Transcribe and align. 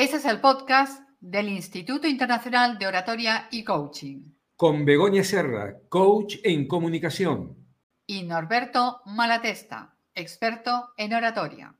Este 0.00 0.16
es 0.16 0.24
el 0.24 0.40
podcast 0.40 1.06
del 1.20 1.50
Instituto 1.50 2.08
Internacional 2.08 2.78
de 2.78 2.86
Oratoria 2.86 3.48
y 3.50 3.64
Coaching. 3.64 4.32
Con 4.56 4.86
Begoña 4.86 5.22
Serra, 5.22 5.78
coach 5.90 6.36
en 6.42 6.66
comunicación. 6.66 7.66
Y 8.06 8.22
Norberto 8.22 9.02
Malatesta, 9.04 9.98
experto 10.14 10.94
en 10.96 11.12
oratoria. 11.12 11.76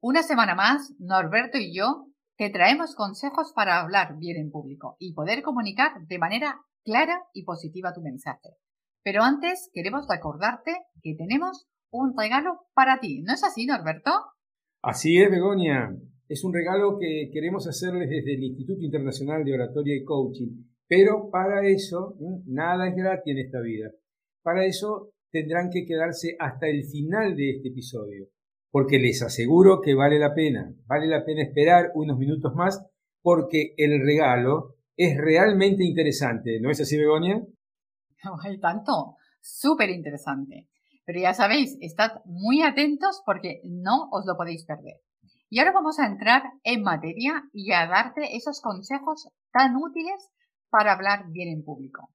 Una 0.00 0.22
semana 0.22 0.54
más, 0.54 0.94
Norberto 0.98 1.58
y 1.58 1.76
yo 1.76 2.06
te 2.38 2.48
traemos 2.48 2.94
consejos 2.94 3.52
para 3.54 3.78
hablar 3.80 4.16
bien 4.16 4.38
en 4.38 4.50
público 4.50 4.96
y 4.98 5.12
poder 5.12 5.42
comunicar 5.42 6.00
de 6.06 6.18
manera 6.18 6.62
clara 6.82 7.24
y 7.34 7.44
positiva 7.44 7.92
tu 7.92 8.00
mensaje. 8.00 8.56
Pero 9.02 9.22
antes 9.22 9.68
queremos 9.74 10.06
recordarte 10.08 10.78
que 11.02 11.14
tenemos 11.14 11.66
un 11.90 12.16
regalo 12.16 12.68
para 12.72 13.00
ti. 13.00 13.20
¿No 13.20 13.34
es 13.34 13.44
así, 13.44 13.66
Norberto? 13.66 14.12
Así 14.80 15.20
es, 15.20 15.30
Begoña. 15.30 15.90
Es 16.28 16.44
un 16.44 16.52
regalo 16.52 16.98
que 16.98 17.30
queremos 17.32 17.66
hacerles 17.66 18.10
desde 18.10 18.34
el 18.34 18.44
Instituto 18.44 18.82
Internacional 18.82 19.44
de 19.44 19.54
Oratoria 19.54 19.96
y 19.96 20.04
Coaching. 20.04 20.62
Pero 20.86 21.30
para 21.30 21.66
eso, 21.66 22.16
nada 22.44 22.88
es 22.88 22.94
gratis 22.94 23.32
en 23.32 23.38
esta 23.38 23.60
vida. 23.60 23.90
Para 24.42 24.66
eso 24.66 25.12
tendrán 25.30 25.70
que 25.70 25.86
quedarse 25.86 26.36
hasta 26.38 26.68
el 26.68 26.84
final 26.84 27.34
de 27.34 27.56
este 27.56 27.68
episodio. 27.68 28.26
Porque 28.70 28.98
les 28.98 29.22
aseguro 29.22 29.80
que 29.80 29.94
vale 29.94 30.18
la 30.18 30.34
pena. 30.34 30.74
Vale 30.86 31.06
la 31.06 31.24
pena 31.24 31.42
esperar 31.42 31.92
unos 31.94 32.18
minutos 32.18 32.54
más 32.54 32.84
porque 33.22 33.72
el 33.78 34.04
regalo 34.04 34.76
es 34.96 35.16
realmente 35.16 35.82
interesante. 35.82 36.60
¿No 36.60 36.70
es 36.70 36.80
así, 36.80 36.98
Begoña? 36.98 37.40
Hay 38.44 38.60
tanto. 38.60 39.16
Súper 39.40 39.88
interesante. 39.88 40.68
Pero 41.06 41.20
ya 41.20 41.32
sabéis, 41.32 41.78
estad 41.80 42.20
muy 42.26 42.60
atentos 42.60 43.22
porque 43.24 43.62
no 43.64 44.10
os 44.10 44.26
lo 44.26 44.36
podéis 44.36 44.66
perder. 44.66 45.00
Y 45.50 45.60
ahora 45.60 45.72
vamos 45.72 45.98
a 45.98 46.06
entrar 46.06 46.42
en 46.62 46.82
materia 46.82 47.42
y 47.54 47.72
a 47.72 47.86
darte 47.86 48.36
esos 48.36 48.60
consejos 48.60 49.30
tan 49.50 49.76
útiles 49.76 50.28
para 50.68 50.92
hablar 50.92 51.30
bien 51.30 51.48
en 51.48 51.64
público. 51.64 52.10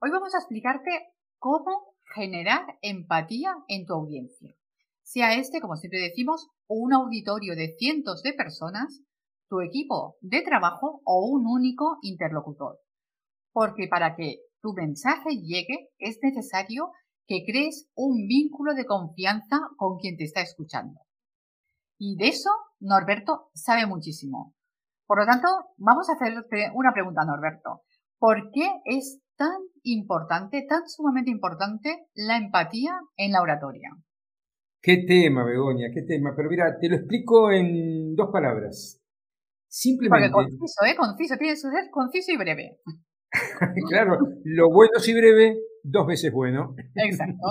Hoy 0.00 0.10
vamos 0.10 0.34
a 0.34 0.38
explicarte 0.38 0.90
cómo 1.38 1.94
generar 2.16 2.66
empatía 2.82 3.54
en 3.68 3.86
tu 3.86 3.94
audiencia. 3.94 4.56
Sea 5.04 5.34
este, 5.34 5.60
como 5.60 5.76
siempre 5.76 6.00
decimos, 6.00 6.48
un 6.66 6.92
auditorio 6.92 7.54
de 7.54 7.76
cientos 7.78 8.24
de 8.24 8.32
personas, 8.32 9.02
tu 9.48 9.60
equipo 9.60 10.16
de 10.20 10.42
trabajo 10.42 11.00
o 11.04 11.28
un 11.28 11.46
único 11.46 11.98
interlocutor. 12.02 12.80
Porque 13.52 13.86
para 13.86 14.16
que 14.16 14.40
tu 14.60 14.72
mensaje 14.72 15.36
llegue 15.36 15.90
es 15.98 16.18
necesario 16.24 16.90
que 17.28 17.44
crees 17.46 17.88
un 17.94 18.26
vínculo 18.26 18.74
de 18.74 18.84
confianza 18.84 19.60
con 19.76 19.98
quien 19.98 20.16
te 20.16 20.24
está 20.24 20.40
escuchando. 20.40 20.98
Y 21.98 22.16
de 22.16 22.28
eso 22.28 22.50
Norberto 22.80 23.50
sabe 23.54 23.86
muchísimo. 23.86 24.54
Por 25.06 25.20
lo 25.20 25.26
tanto, 25.26 25.48
vamos 25.78 26.08
a 26.08 26.12
hacerte 26.12 26.70
una 26.74 26.92
pregunta, 26.92 27.24
Norberto. 27.24 27.82
¿Por 28.18 28.50
qué 28.52 28.68
es 28.84 29.20
tan 29.36 29.58
importante, 29.82 30.66
tan 30.68 30.88
sumamente 30.88 31.30
importante, 31.30 32.08
la 32.14 32.36
empatía 32.36 32.92
en 33.16 33.32
la 33.32 33.42
oratoria? 33.42 33.90
Qué 34.80 35.04
tema, 35.08 35.44
Begoña, 35.44 35.88
qué 35.92 36.02
tema. 36.02 36.34
Pero 36.36 36.50
mira, 36.50 36.78
te 36.78 36.88
lo 36.88 36.96
explico 36.96 37.50
en 37.50 38.14
dos 38.14 38.30
palabras. 38.30 39.00
Simplemente. 39.66 40.30
Porque 40.30 40.50
conciso, 40.50 40.84
¿eh? 40.84 40.96
Conciso, 40.96 41.36
tiene 41.36 41.52
que 41.54 41.56
ser 41.56 41.90
conciso 41.90 42.32
y 42.32 42.36
breve. 42.36 42.78
claro, 43.88 44.18
lo 44.44 44.70
bueno 44.70 44.92
y 45.04 45.14
breve, 45.14 45.58
dos 45.82 46.06
veces 46.06 46.32
bueno. 46.32 46.74
Exacto. 46.94 47.46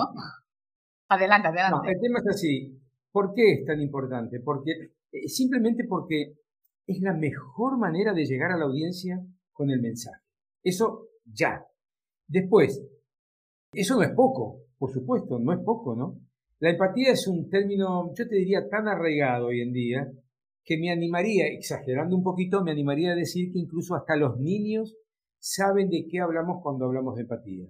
Adelante, 1.08 1.48
adelante. 1.48 1.90
el 1.90 2.00
tema 2.00 2.18
es 2.18 2.28
así. 2.28 2.77
¿Por 3.10 3.32
qué 3.34 3.52
es 3.54 3.64
tan 3.64 3.80
importante? 3.80 4.40
Porque 4.40 4.72
eh, 5.12 5.28
simplemente 5.28 5.84
porque 5.84 6.34
es 6.86 7.00
la 7.00 7.14
mejor 7.14 7.78
manera 7.78 8.12
de 8.12 8.24
llegar 8.24 8.52
a 8.52 8.56
la 8.56 8.64
audiencia 8.64 9.20
con 9.52 9.70
el 9.70 9.80
mensaje. 9.80 10.22
Eso 10.62 11.08
ya. 11.24 11.64
Después, 12.26 12.82
eso 13.72 13.96
no 13.96 14.02
es 14.02 14.10
poco, 14.10 14.62
por 14.78 14.92
supuesto, 14.92 15.38
no 15.38 15.52
es 15.52 15.60
poco, 15.60 15.94
¿no? 15.96 16.20
La 16.60 16.70
empatía 16.70 17.12
es 17.12 17.26
un 17.28 17.48
término, 17.48 18.12
yo 18.14 18.28
te 18.28 18.36
diría, 18.36 18.68
tan 18.68 18.88
arraigado 18.88 19.46
hoy 19.46 19.60
en 19.60 19.72
día, 19.72 20.12
que 20.64 20.76
me 20.76 20.90
animaría, 20.90 21.46
exagerando 21.46 22.16
un 22.16 22.22
poquito, 22.22 22.62
me 22.62 22.72
animaría 22.72 23.12
a 23.12 23.16
decir 23.16 23.52
que 23.52 23.58
incluso 23.58 23.94
hasta 23.94 24.16
los 24.16 24.38
niños 24.38 24.96
saben 25.38 25.88
de 25.88 26.06
qué 26.10 26.20
hablamos 26.20 26.60
cuando 26.62 26.86
hablamos 26.86 27.14
de 27.14 27.22
empatía. 27.22 27.68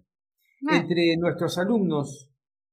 Ah. 0.68 0.78
Entre 0.78 1.16
nuestros 1.18 1.58
alumnos 1.58 2.30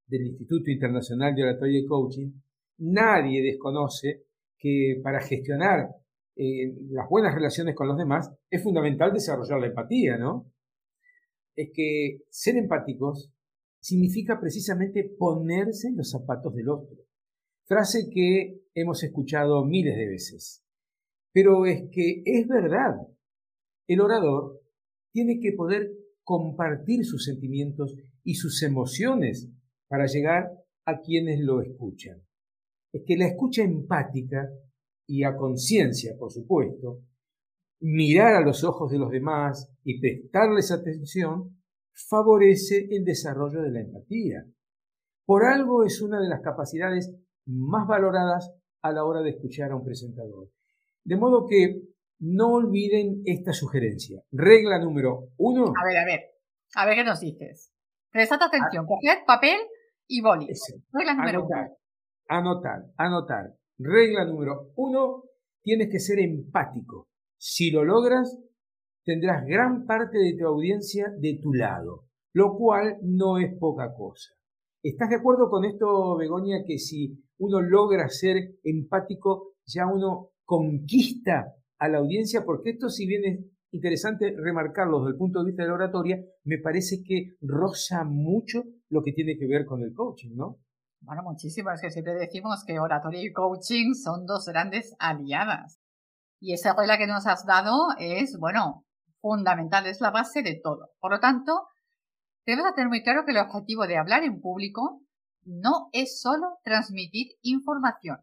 del 0.08 0.28
Instituto 0.28 0.72
Internacional 0.72 1.36
de 1.36 1.44
Oratoria 1.44 1.80
y 1.80 1.86
Coaching, 1.86 2.32
nadie 2.78 3.42
desconoce 3.42 4.24
que 4.58 5.00
para 5.04 5.22
gestionar 5.22 5.90
eh, 6.36 6.74
las 6.90 7.08
buenas 7.10 7.34
relaciones 7.34 7.76
con 7.76 7.88
los 7.88 7.98
demás 7.98 8.30
es 8.50 8.62
fundamental 8.62 9.14
desarrollar 9.14 9.60
la 9.60 9.68
empatía, 9.68 10.18
¿no? 10.18 10.52
Es 11.56 11.70
que 11.74 12.24
ser 12.30 12.58
empáticos 12.58 13.32
significa 13.80 14.40
precisamente 14.40 15.04
ponerse 15.18 15.88
en 15.88 15.98
los 15.98 16.10
zapatos 16.10 16.54
del 16.56 16.70
otro. 16.70 16.98
Frase 17.66 18.10
que 18.10 18.64
hemos 18.74 19.04
escuchado 19.04 19.64
miles 19.64 19.96
de 19.96 20.08
veces. 20.08 20.64
Pero 21.32 21.66
es 21.66 21.84
que 21.92 22.22
es 22.26 22.48
verdad. 22.48 22.96
El 23.88 24.02
orador 24.02 24.62
tiene 25.12 25.40
que 25.40 25.54
poder 25.54 25.92
compartir 26.24 27.06
sus 27.06 27.24
sentimientos 27.24 27.96
y 28.24 28.36
sus 28.36 28.62
emociones 28.64 29.48
para 29.88 30.08
llegar 30.08 30.52
a 30.86 31.00
quienes 31.00 31.40
lo 31.40 31.62
escuchan 31.62 32.26
es 32.96 33.04
que 33.06 33.18
la 33.18 33.28
escucha 33.28 33.62
empática 33.62 34.48
y 35.06 35.26
a 35.26 35.36
conciencia, 35.36 36.16
por 36.18 36.32
supuesto, 36.32 37.02
mirar 37.82 38.36
a 38.36 38.42
los 38.42 38.64
ojos 38.64 38.90
de 38.90 38.98
los 38.98 39.12
demás 39.12 39.70
y 39.84 40.00
prestarles 40.00 40.72
atención, 40.72 41.62
favorece 41.92 42.88
el 42.90 43.04
desarrollo 43.04 43.62
de 43.62 43.72
la 43.72 43.82
empatía. 43.82 44.46
Por 45.26 45.44
algo 45.44 45.84
es 45.84 46.02
una 46.02 46.22
de 46.22 46.30
las 46.30 46.40
capacidades 46.42 47.14
más 47.46 47.86
valoradas 47.86 48.50
a 48.82 48.94
la 48.94 49.04
hora 49.04 49.22
de 49.22 49.32
escuchar 49.32 49.72
a 49.72 49.76
un 49.76 49.84
presentador. 49.84 50.50
De 51.04 51.18
modo 51.18 51.46
que 51.46 51.82
no 52.20 52.54
olviden 52.54 53.24
esta 53.26 53.52
sugerencia. 53.52 54.22
Regla 54.32 54.80
número 54.80 55.32
uno. 55.38 55.66
A 55.66 55.86
ver, 55.86 55.98
a 55.98 56.06
ver, 56.06 56.22
a 56.76 56.86
ver 56.86 56.96
qué 56.96 57.04
nos 57.04 57.20
dices. 57.20 57.74
Prestad 58.10 58.42
atención, 58.42 58.86
coged 58.86 59.26
papel 59.28 59.60
y 60.08 60.22
boli. 60.22 60.48
Regla 60.94 61.14
número 61.14 61.46
uno. 61.46 61.78
Anotar, 62.28 62.92
anotar. 62.98 63.56
Regla 63.78 64.26
número 64.26 64.72
uno, 64.76 65.24
tienes 65.62 65.90
que 65.92 66.00
ser 66.00 66.20
empático. 66.20 67.08
Si 67.38 67.72
lo 67.72 67.84
logras, 67.84 68.40
tendrás 69.04 69.46
gran 69.46 69.86
parte 69.86 70.18
de 70.18 70.36
tu 70.38 70.48
audiencia 70.48 71.14
de 71.20 71.40
tu 71.42 71.54
lado, 71.54 72.06
lo 72.34 72.56
cual 72.58 72.98
no 73.04 73.38
es 73.38 73.54
poca 73.60 73.94
cosa. 73.94 74.34
¿Estás 74.82 75.10
de 75.10 75.18
acuerdo 75.18 75.50
con 75.50 75.66
esto, 75.66 76.18
Begoña, 76.18 76.64
que 76.66 76.78
si 76.78 77.24
uno 77.38 77.62
logra 77.62 78.08
ser 78.10 78.56
empático, 78.64 79.54
ya 79.66 79.86
uno 79.86 80.32
conquista 80.44 81.54
a 81.78 81.90
la 81.90 82.00
audiencia? 82.00 82.46
Porque 82.46 82.72
esto, 82.72 82.90
si 82.90 83.06
bien 83.06 83.26
es 83.26 83.40
interesante 83.72 84.36
remarcarlo 84.38 85.00
desde 85.00 85.12
el 85.12 85.18
punto 85.18 85.40
de 85.40 85.48
vista 85.48 85.64
de 85.64 85.70
la 85.70 85.76
oratoria, 85.76 86.24
me 86.44 86.60
parece 86.60 87.04
que 87.04 87.36
roza 87.42 88.04
mucho 88.04 88.64
lo 88.90 89.02
que 89.02 89.12
tiene 89.12 89.38
que 89.38 89.48
ver 89.48 89.66
con 89.66 89.82
el 89.82 89.94
coaching, 89.94 90.36
¿no? 90.36 90.60
Bueno, 91.06 91.22
muchísimo. 91.24 91.72
Es 91.72 91.82
que 91.82 91.92
siempre 91.92 92.16
decimos 92.16 92.64
que 92.66 92.80
oratoria 92.80 93.22
y 93.22 93.32
coaching 93.32 93.94
son 93.94 94.26
dos 94.26 94.46
grandes 94.48 94.96
aliadas. 95.00 95.80
Y 96.40 96.54
esa 96.54 96.76
regla 96.76 96.98
que 96.98 97.08
nos 97.08 97.28
has 97.28 97.46
dado 97.46 97.90
es, 98.00 98.38
bueno, 98.40 98.86
fundamental, 99.22 99.86
es 99.86 100.02
la 100.02 100.12
base 100.12 100.42
de 100.42 100.60
todo. 100.62 100.90
Por 101.00 101.12
lo 101.12 101.20
tanto, 101.20 101.68
debes 102.46 102.66
tener 102.76 102.90
muy 102.90 103.04
claro 103.04 103.24
que 103.26 103.32
el 103.32 103.38
objetivo 103.38 103.88
de 103.88 103.98
hablar 103.98 104.24
en 104.24 104.42
público 104.42 105.02
no 105.44 105.90
es 105.92 106.20
solo 106.20 106.58
transmitir 106.64 107.34
información. 107.42 108.18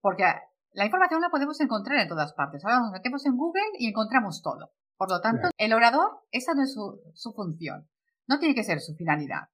Porque 0.00 0.24
la 0.72 0.84
información 0.84 1.20
la 1.20 1.30
podemos 1.30 1.60
encontrar 1.60 1.98
en 1.98 2.08
todas 2.08 2.32
partes. 2.32 2.64
Ahora 2.64 2.80
nos 2.80 2.92
metemos 2.92 3.26
en 3.26 3.36
Google 3.36 3.62
y 3.78 3.88
encontramos 3.88 4.40
todo. 4.40 4.72
Por 4.96 5.10
lo 5.10 5.20
tanto, 5.20 5.48
el 5.56 5.72
orador, 5.72 6.20
esa 6.30 6.54
no 6.54 6.62
es 6.62 6.74
su 6.74 7.32
función. 7.32 7.88
No 8.28 8.38
tiene 8.38 8.54
que 8.54 8.64
ser 8.64 8.80
su 8.80 8.94
finalidad. 8.94 9.48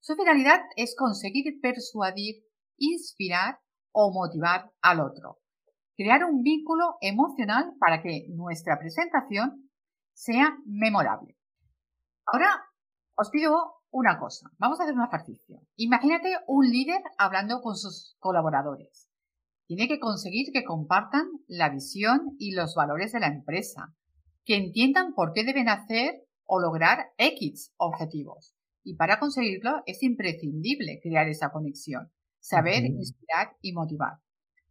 Su 0.00 0.16
finalidad 0.16 0.62
es 0.76 0.96
conseguir 0.96 1.60
persuadir, 1.60 2.42
inspirar 2.78 3.58
o 3.92 4.10
motivar 4.12 4.70
al 4.80 5.00
otro. 5.00 5.38
Crear 5.94 6.24
un 6.24 6.42
vínculo 6.42 6.96
emocional 7.02 7.74
para 7.78 8.00
que 8.02 8.26
nuestra 8.30 8.78
presentación 8.78 9.70
sea 10.14 10.56
memorable. 10.64 11.36
Ahora 12.24 12.64
os 13.14 13.28
pido 13.28 13.74
una 13.90 14.18
cosa. 14.18 14.48
Vamos 14.58 14.80
a 14.80 14.84
hacer 14.84 14.94
un 14.94 15.04
ejercicio. 15.04 15.60
Imagínate 15.76 16.34
un 16.46 16.66
líder 16.66 17.02
hablando 17.18 17.60
con 17.60 17.76
sus 17.76 18.16
colaboradores. 18.20 19.10
Tiene 19.66 19.86
que 19.86 20.00
conseguir 20.00 20.50
que 20.52 20.64
compartan 20.64 21.28
la 21.46 21.68
visión 21.68 22.34
y 22.38 22.54
los 22.54 22.74
valores 22.74 23.12
de 23.12 23.20
la 23.20 23.26
empresa, 23.26 23.94
que 24.46 24.56
entiendan 24.56 25.12
por 25.12 25.34
qué 25.34 25.44
deben 25.44 25.68
hacer 25.68 26.26
o 26.46 26.58
lograr 26.58 27.12
X 27.18 27.74
objetivos. 27.76 28.56
Y 28.82 28.96
para 28.96 29.18
conseguirlo 29.18 29.82
es 29.86 30.02
imprescindible 30.02 31.00
crear 31.02 31.28
esa 31.28 31.50
conexión, 31.50 32.10
saber 32.38 32.84
inspirar 32.84 33.56
y 33.60 33.72
motivar. 33.72 34.18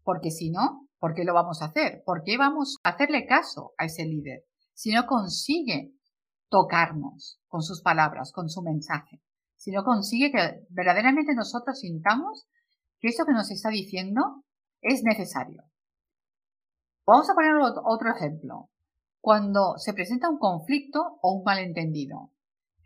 Porque 0.04 0.32
si 0.32 0.50
no, 0.50 0.90
¿Por 1.00 1.14
qué 1.14 1.24
lo 1.24 1.34
vamos 1.34 1.62
a 1.62 1.66
hacer? 1.66 2.04
¿Por 2.06 2.24
qué 2.24 2.38
vamos 2.38 2.78
a 2.84 2.90
hacerle 2.90 3.26
caso 3.26 3.74
a 3.78 3.86
ese 3.86 4.04
líder 4.06 4.44
si 4.74 4.92
no 4.92 5.06
consigue 5.06 5.94
tocarnos 6.50 7.40
con 7.48 7.62
sus 7.62 7.82
palabras, 7.82 8.34
con 8.34 8.50
su 8.50 8.62
mensaje? 8.62 9.22
Si 9.56 9.72
no 9.72 9.84
consigue 9.84 10.32
que 10.32 10.66
verdaderamente 10.70 11.34
nosotros 11.34 11.80
sintamos 11.80 12.48
que 13.00 13.08
eso 13.08 13.26
que 13.26 13.32
nos 13.32 13.50
está 13.50 13.70
diciendo 13.70 14.44
es 14.82 15.04
necesario. 15.04 15.64
Vamos 17.06 17.30
a 17.30 17.34
poner 17.34 17.54
otro 17.56 18.14
ejemplo. 18.14 18.70
Cuando 19.22 19.78
se 19.78 19.94
presenta 19.94 20.30
un 20.30 20.38
conflicto 20.38 21.18
o 21.22 21.34
un 21.34 21.44
malentendido, 21.44 22.32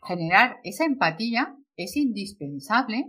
generar 0.06 0.58
esa 0.64 0.86
empatía 0.86 1.56
es 1.76 1.96
indispensable 1.96 3.06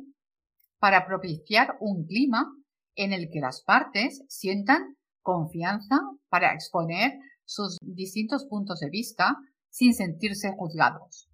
para 0.78 1.06
propiciar 1.06 1.76
un 1.80 2.06
clima 2.06 2.52
en 2.94 3.12
el 3.12 3.30
que 3.30 3.40
las 3.40 3.62
partes 3.62 4.22
sientan 4.28 4.96
confianza 5.22 5.98
para 6.28 6.52
exponer 6.52 7.18
sus 7.44 7.78
distintos 7.80 8.46
puntos 8.46 8.80
de 8.80 8.90
vista 8.90 9.36
sin 9.70 9.94
sentirse 9.94 10.52
juzgados. 10.56 11.28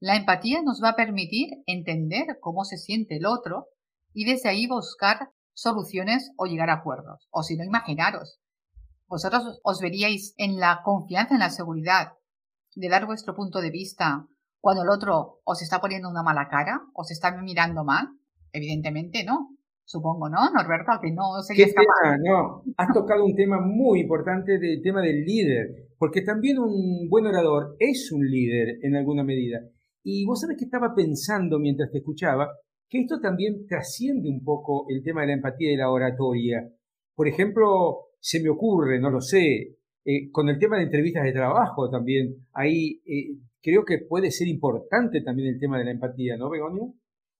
La 0.00 0.16
empatía 0.16 0.62
nos 0.62 0.82
va 0.82 0.90
a 0.90 0.96
permitir 0.96 1.50
entender 1.66 2.38
cómo 2.40 2.64
se 2.64 2.76
siente 2.76 3.16
el 3.16 3.26
otro 3.26 3.66
y 4.14 4.24
desde 4.24 4.48
ahí 4.48 4.66
buscar 4.66 5.30
soluciones 5.52 6.32
o 6.36 6.46
llegar 6.46 6.70
a 6.70 6.74
acuerdos. 6.74 7.28
O 7.30 7.42
si 7.42 7.56
no, 7.56 7.64
imaginaros, 7.64 8.40
vosotros 9.06 9.60
os 9.62 9.80
veríais 9.80 10.34
en 10.38 10.58
la 10.58 10.80
confianza, 10.82 11.34
en 11.34 11.40
la 11.40 11.50
seguridad 11.50 12.12
de 12.74 12.88
dar 12.88 13.06
vuestro 13.06 13.34
punto 13.34 13.60
de 13.60 13.70
vista 13.70 14.26
cuando 14.62 14.84
el 14.84 14.90
otro 14.90 15.40
os 15.42 15.60
está 15.60 15.80
poniendo 15.80 16.08
una 16.08 16.22
mala 16.22 16.48
cara, 16.48 16.80
os 16.94 17.10
está 17.10 17.36
mirando 17.42 17.82
mal. 17.84 18.06
Evidentemente 18.52 19.24
no. 19.24 19.56
Supongo, 19.84 20.28
¿no, 20.28 20.38
Norberto? 20.54 20.92
Que 21.02 21.10
no 21.10 21.42
sería 21.42 21.66
¿Qué 21.66 21.72
tema? 21.72 22.16
No, 22.24 22.62
has 22.76 22.94
tocado 22.94 23.24
un 23.24 23.34
tema 23.34 23.60
muy 23.60 24.02
importante 24.02 24.60
del 24.60 24.80
tema 24.80 25.02
del 25.02 25.24
líder, 25.24 25.88
porque 25.98 26.22
también 26.22 26.60
un 26.60 27.08
buen 27.10 27.26
orador 27.26 27.74
es 27.80 28.12
un 28.12 28.24
líder 28.24 28.78
en 28.82 28.94
alguna 28.94 29.24
medida. 29.24 29.58
Y 30.04 30.24
vos 30.26 30.40
sabés 30.40 30.56
que 30.56 30.66
estaba 30.66 30.94
pensando 30.94 31.58
mientras 31.58 31.90
te 31.90 31.98
escuchaba 31.98 32.48
que 32.88 33.00
esto 33.00 33.18
también 33.20 33.66
trasciende 33.66 34.28
un 34.30 34.44
poco 34.44 34.86
el 34.88 35.02
tema 35.02 35.22
de 35.22 35.26
la 35.26 35.32
empatía 35.34 35.72
y 35.72 35.76
la 35.76 35.90
oratoria. 35.90 36.70
Por 37.16 37.26
ejemplo, 37.26 38.10
se 38.20 38.40
me 38.40 38.48
ocurre, 38.48 39.00
no 39.00 39.10
lo 39.10 39.20
sé, 39.20 39.76
eh, 40.04 40.30
con 40.30 40.48
el 40.48 40.58
tema 40.60 40.76
de 40.76 40.84
entrevistas 40.84 41.24
de 41.24 41.32
trabajo 41.32 41.90
también, 41.90 42.46
ahí 42.52 43.02
eh, 43.04 43.38
creo 43.62 43.84
que 43.84 43.98
puede 43.98 44.30
ser 44.30 44.48
importante 44.48 45.22
también 45.22 45.54
el 45.54 45.60
tema 45.60 45.78
de 45.78 45.84
la 45.84 45.92
empatía, 45.92 46.36
¿no, 46.36 46.50
Begonia? 46.50 46.88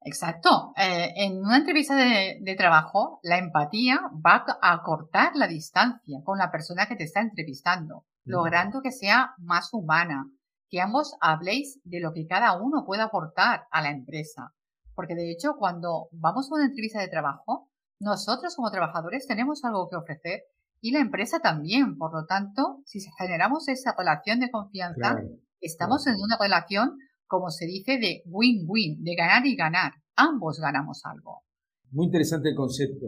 Exacto. 0.05 0.73
Eh, 0.77 1.13
en 1.17 1.39
una 1.39 1.59
entrevista 1.59 1.97
de, 1.97 2.39
de, 2.41 2.55
trabajo, 2.57 3.21
la 3.23 3.39
empatía 3.39 4.01
va 4.25 4.45
a 4.61 4.73
acortar 4.73 5.37
la 5.37 5.47
distancia 5.47 6.21
con 6.25 6.39
la 6.39 6.51
persona 6.51 6.87
que 6.87 6.97
te 6.97 7.05
está 7.05 7.21
entrevistando, 7.21 8.07
logrando 8.25 8.81
que 8.83 8.91
sea 8.91 9.35
más 9.39 9.73
humana, 9.73 10.27
que 10.69 10.81
ambos 10.81 11.17
habléis 11.21 11.81
de 11.85 12.01
lo 12.01 12.13
que 12.13 12.27
cada 12.27 12.61
uno 12.61 12.85
puede 12.87 13.03
aportar 13.03 13.67
a 13.71 13.83
la 13.83 13.91
empresa. 13.91 14.55
Porque 14.95 15.15
de 15.15 15.31
hecho, 15.31 15.55
cuando 15.59 16.09
vamos 16.13 16.51
a 16.51 16.55
una 16.55 16.67
entrevista 16.67 17.01
de 17.01 17.09
trabajo, 17.09 17.71
nosotros 18.01 18.57
como 18.57 18.71
trabajadores 18.71 19.27
tenemos 19.27 19.65
algo 19.65 19.89
que 19.89 19.97
ofrecer 19.97 20.43
y 20.81 20.91
la 20.91 21.01
empresa 21.01 21.39
también. 21.39 21.97
Por 21.97 22.13
lo 22.13 22.27
tanto, 22.27 22.81
si 22.85 23.01
generamos 23.19 23.69
esa 23.69 23.95
relación 23.97 24.41
de 24.41 24.51
confianza, 24.51 25.17
estamos 25.63 26.07
en 26.07 26.17
una 26.17 26.37
relación, 26.39 26.99
como 27.27 27.51
se 27.51 27.67
dice, 27.67 27.99
de 27.99 28.23
win-win, 28.27 29.03
de 29.03 29.15
ganar 29.15 29.47
y 29.47 29.57
ganar. 29.57 29.93
Ambos 30.17 30.61
ganamos 30.61 31.01
algo. 31.05 31.43
Muy 31.91 32.07
interesante 32.07 32.51
el 32.51 32.55
concepto. 32.55 33.07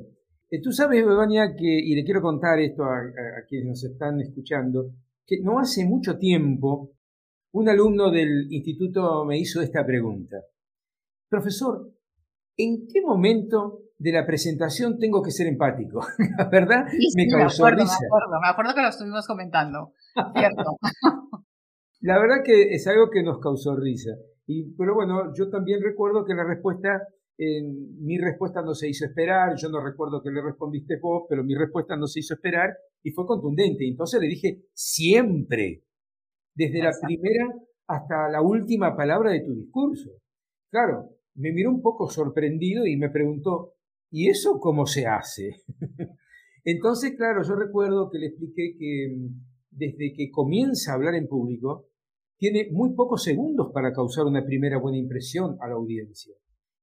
Eh, 0.51 0.61
tú 0.62 0.73
sabes, 0.73 1.05
Begoña, 1.05 1.55
que, 1.55 1.67
y 1.67 1.95
le 1.95 2.05
quiero 2.05 2.23
contar 2.23 2.59
esto 2.61 2.85
a, 2.85 2.99
a 2.99 3.45
quienes 3.47 3.69
nos 3.69 3.85
están 3.85 4.21
escuchando, 4.21 4.93
que 5.27 5.41
no 5.43 5.59
hace 5.59 5.85
mucho 5.85 6.17
tiempo 6.19 6.93
un 7.53 7.69
alumno 7.69 8.11
del 8.11 8.51
instituto 8.51 9.25
me 9.25 9.39
hizo 9.39 9.62
esta 9.62 9.85
pregunta. 9.85 10.37
Profesor, 11.29 11.93
¿en 12.56 12.87
qué 12.87 13.01
momento 13.01 13.85
de 13.99 14.12
la 14.12 14.27
presentación 14.27 14.99
tengo 14.99 15.23
que 15.23 15.31
ser 15.31 15.47
empático. 15.47 16.06
La 16.39 16.49
verdad 16.49 16.85
me 17.17 17.29
causó 17.29 17.65
me 17.65 17.71
risa. 17.73 17.99
Me 18.01 18.06
acuerdo, 18.06 18.41
me 18.41 18.49
acuerdo 18.49 18.75
que 18.75 18.83
lo 18.83 18.89
estuvimos 18.89 19.27
comentando. 19.27 19.93
Cierto. 20.35 20.77
La 22.05 22.19
verdad 22.19 22.43
que 22.45 22.75
es 22.75 22.87
algo 22.87 23.09
que 23.11 23.23
nos 23.23 23.39
causó 23.39 23.75
risa. 23.77 24.11
Y, 24.47 24.75
pero 24.77 24.95
bueno, 24.95 25.33
yo 25.35 25.49
también 25.49 25.81
recuerdo 25.83 26.25
que 26.25 26.35
la 26.35 26.45
respuesta, 26.45 27.09
mi 27.39 28.19
respuesta 28.19 28.61
no 28.61 28.75
se 28.75 28.91
hizo 28.91 29.06
esperar, 29.06 29.55
yo 29.56 29.71
no 29.71 29.83
recuerdo 29.83 30.23
que 30.23 30.31
le 30.31 30.43
respondiste 30.43 30.99
vos, 31.01 31.25
pero 31.29 31.43
mi 31.43 31.55
respuesta 31.55 31.97
no 31.97 32.06
se 32.06 32.21
hizo 32.21 32.35
esperar 32.35 32.77
y 33.03 33.11
fue 33.12 33.25
contundente. 33.25 33.89
Entonces 33.89 34.21
le 34.21 34.29
dije, 34.29 34.67
siempre, 34.75 35.83
desde 36.55 36.83
la 36.83 36.93
primera 37.01 37.47
hasta 37.87 38.29
la 38.29 38.43
última 38.43 38.95
palabra 38.95 39.31
de 39.31 39.41
tu 39.41 39.55
discurso. 39.55 40.11
Claro, 40.71 41.09
me 41.37 41.53
miró 41.53 41.71
un 41.71 41.81
poco 41.81 42.11
sorprendido 42.11 42.87
y 42.87 42.97
me 42.99 43.09
preguntó, 43.09 43.75
¿Y 44.17 44.29
eso 44.29 44.61
cómo 44.61 44.87
se 44.87 45.09
hace? 45.09 45.65
Entonces, 46.65 47.15
claro, 47.17 47.43
yo 47.43 47.56
recuerdo 47.56 48.11
que 48.12 48.21
le 48.21 48.27
expliqué 48.27 48.77
que 48.79 49.12
mm, 49.12 49.27
desde 49.73 50.12
que 50.17 50.31
comienza 50.31 50.93
a 50.93 50.95
hablar 50.95 51.17
en 51.17 51.27
público, 51.27 51.89
tiene 52.37 52.69
muy 52.73 52.95
pocos 52.95 53.23
segundos 53.23 53.71
para 53.73 53.93
causar 53.93 54.27
una 54.27 54.45
primera 54.45 54.79
buena 54.79 54.99
impresión 54.99 55.57
a 55.61 55.69
la 55.69 55.75
audiencia. 55.75 56.35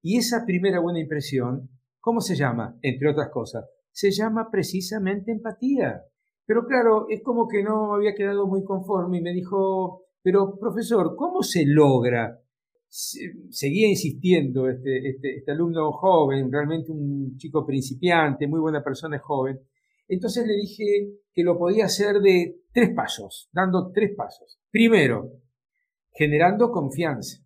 Y 0.02 0.18
esa 0.18 0.46
primera 0.46 0.80
buena 0.80 1.00
impresión, 1.00 1.70
¿cómo 2.00 2.22
se 2.22 2.36
llama? 2.36 2.78
Entre 2.82 3.10
otras 3.10 3.30
cosas, 3.30 3.66
se 3.92 4.12
llama 4.12 4.50
precisamente 4.52 5.32
empatía. 5.32 6.02
Pero 6.46 6.66
claro, 6.66 7.06
es 7.10 7.22
como 7.24 7.48
que 7.48 7.64
no 7.64 7.94
había 7.94 8.16
quedado 8.16 8.48
muy 8.48 8.64
conforme 8.64 9.20
y 9.20 9.22
me 9.22 9.34
dijo, 9.34 10.06
pero 10.24 10.58
profesor, 10.60 11.16
¿cómo 11.16 11.44
se 11.44 11.66
logra 11.66 12.42
seguía 12.92 13.88
insistiendo 13.88 14.70
este, 14.70 15.10
este, 15.10 15.38
este, 15.38 15.52
alumno 15.52 15.94
joven, 15.94 16.52
realmente 16.52 16.92
un 16.92 17.38
chico 17.38 17.66
principiante, 17.66 18.48
muy 18.48 18.60
buena 18.60 18.84
persona 18.84 19.18
joven. 19.18 19.60
Entonces 20.14 20.46
le 20.46 20.58
dije 20.58 21.22
que 21.34 21.42
lo 21.42 21.58
podía 21.58 21.86
hacer 21.86 22.20
de 22.20 22.64
tres 22.74 22.90
pasos, 22.94 23.50
dando 23.54 23.94
tres 23.94 24.12
pasos. 24.14 24.60
Primero, 24.70 25.32
generando 26.12 26.70
confianza. 26.70 27.42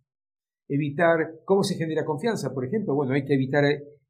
Evitar, 0.66 1.42
¿cómo 1.44 1.62
se 1.62 1.76
genera 1.76 2.04
confianza? 2.04 2.52
Por 2.52 2.66
ejemplo, 2.66 2.96
bueno, 2.96 3.14
hay 3.14 3.24
que 3.24 3.34
evitar 3.34 3.64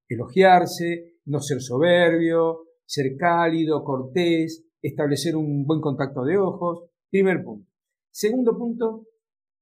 elogiarse, 0.09 1.19
no 1.27 1.41
ser 1.41 1.61
soberbio, 1.61 2.61
ser 2.87 3.19
cálido, 3.19 3.85
cortés, 3.85 4.65
establecer 4.81 5.37
un 5.37 5.67
buen 5.67 5.83
contacto 5.83 6.25
de 6.25 6.39
ojos. 6.39 6.89
Primer 7.11 7.45
punto. 7.45 7.71
Segundo 8.11 8.57
punto, 8.57 9.07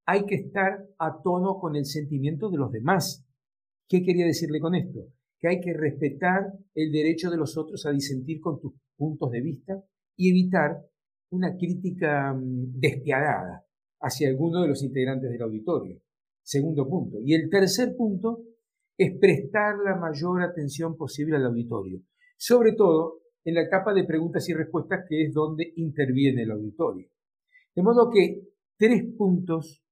hay 0.06 0.24
que 0.24 0.36
estar 0.36 0.86
a 0.98 1.20
tono 1.20 1.58
con 1.58 1.74
el 1.74 1.84
sentimiento 1.84 2.48
de 2.48 2.58
los 2.58 2.70
demás. 2.70 3.26
¿Qué 3.88 4.04
quería 4.04 4.24
decirle 4.24 4.60
con 4.60 4.76
esto? 4.76 5.00
Que 5.44 5.48
hay 5.50 5.60
que 5.60 5.74
respetar 5.74 6.54
el 6.74 6.90
derecho 6.90 7.28
de 7.28 7.36
los 7.36 7.58
otros 7.58 7.84
a 7.84 7.90
disentir 7.90 8.40
con 8.40 8.58
tus 8.58 8.72
puntos 8.96 9.30
de 9.30 9.42
vista 9.42 9.84
y 10.16 10.30
evitar 10.30 10.86
una 11.32 11.54
crítica 11.54 12.32
mm, 12.32 12.80
despiadada 12.80 13.62
hacia 14.00 14.30
alguno 14.30 14.62
de 14.62 14.68
los 14.68 14.82
integrantes 14.82 15.30
del 15.30 15.42
auditorio. 15.42 16.00
Segundo 16.42 16.88
punto. 16.88 17.18
Y 17.20 17.34
el 17.34 17.50
tercer 17.50 17.94
punto 17.94 18.42
es 18.96 19.18
prestar 19.18 19.74
la 19.84 19.96
mayor 19.96 20.40
atención 20.40 20.96
posible 20.96 21.36
al 21.36 21.44
auditorio, 21.44 22.00
sobre 22.38 22.72
todo 22.72 23.18
en 23.44 23.56
la 23.56 23.64
etapa 23.64 23.92
de 23.92 24.04
preguntas 24.04 24.48
y 24.48 24.54
respuestas 24.54 25.04
que 25.06 25.24
es 25.24 25.34
donde 25.34 25.74
interviene 25.76 26.44
el 26.44 26.52
auditorio. 26.52 27.06
De 27.76 27.82
modo 27.82 28.08
que 28.08 28.48
tres 28.78 29.04
puntos 29.14 29.84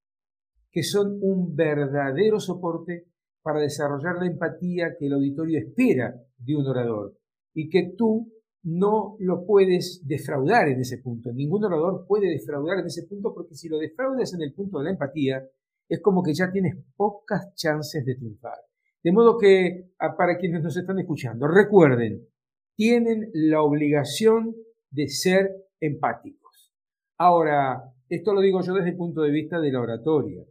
que 0.70 0.82
son 0.82 1.18
un 1.20 1.54
verdadero 1.54 2.40
soporte 2.40 3.11
para 3.42 3.60
desarrollar 3.60 4.16
la 4.16 4.26
empatía 4.26 4.96
que 4.98 5.06
el 5.06 5.14
auditorio 5.14 5.58
espera 5.58 6.14
de 6.38 6.56
un 6.56 6.66
orador 6.66 7.16
y 7.54 7.68
que 7.68 7.94
tú 7.96 8.32
no 8.64 9.16
lo 9.18 9.44
puedes 9.44 10.02
defraudar 10.06 10.68
en 10.68 10.80
ese 10.80 10.98
punto. 10.98 11.32
Ningún 11.32 11.64
orador 11.64 12.06
puede 12.06 12.28
defraudar 12.28 12.78
en 12.78 12.86
ese 12.86 13.06
punto 13.06 13.34
porque 13.34 13.54
si 13.54 13.68
lo 13.68 13.78
defraudas 13.78 14.32
en 14.34 14.42
el 14.42 14.54
punto 14.54 14.78
de 14.78 14.84
la 14.84 14.90
empatía, 14.90 15.44
es 15.88 16.00
como 16.00 16.22
que 16.22 16.32
ya 16.32 16.50
tienes 16.50 16.76
pocas 16.96 17.52
chances 17.54 18.04
de 18.04 18.14
triunfar. 18.14 18.58
De 19.02 19.12
modo 19.12 19.36
que, 19.36 19.90
ah, 19.98 20.16
para 20.16 20.36
quienes 20.38 20.62
nos 20.62 20.76
están 20.76 20.98
escuchando, 21.00 21.48
recuerden, 21.48 22.28
tienen 22.76 23.30
la 23.34 23.62
obligación 23.62 24.54
de 24.90 25.08
ser 25.08 25.50
empáticos. 25.80 26.72
Ahora, 27.18 27.82
esto 28.08 28.32
lo 28.32 28.40
digo 28.40 28.60
yo 28.62 28.74
desde 28.74 28.90
el 28.90 28.96
punto 28.96 29.22
de 29.22 29.32
vista 29.32 29.58
de 29.58 29.72
la 29.72 29.80
oratoria. 29.80 30.44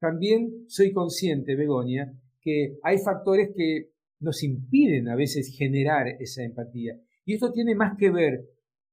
También 0.00 0.64
soy 0.68 0.92
consciente, 0.92 1.56
Begonia, 1.56 2.12
que 2.40 2.78
hay 2.82 2.98
factores 2.98 3.50
que 3.54 3.90
nos 4.20 4.42
impiden 4.42 5.08
a 5.08 5.16
veces 5.16 5.54
generar 5.56 6.08
esa 6.18 6.42
empatía. 6.42 6.94
Y 7.24 7.34
esto 7.34 7.52
tiene 7.52 7.74
más 7.74 7.96
que 7.98 8.10
ver 8.10 8.44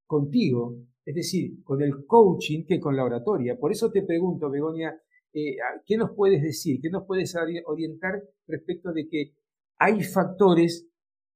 contigo, 0.06 0.76
es 1.06 1.16
decir, 1.16 1.64
con 1.64 1.82
el 1.82 2.06
coaching 2.06 2.66
que 2.66 2.80
con 2.80 2.96
la 2.96 3.04
oratoria. 3.04 3.58
Por 3.58 3.72
eso 3.72 3.92
te 3.92 4.04
pregunto, 4.04 4.50
Begonia, 4.50 4.96
eh, 5.34 5.58
¿qué 5.86 5.98
nos 5.98 6.12
puedes 6.16 6.42
decir? 6.42 6.80
¿Qué 6.82 6.90
nos 6.90 7.06
puedes 7.06 7.36
orientar 7.66 8.22
respecto 8.48 8.94
de 8.94 9.08
que 9.08 9.34
hay 9.80 10.02
factores 10.04 10.88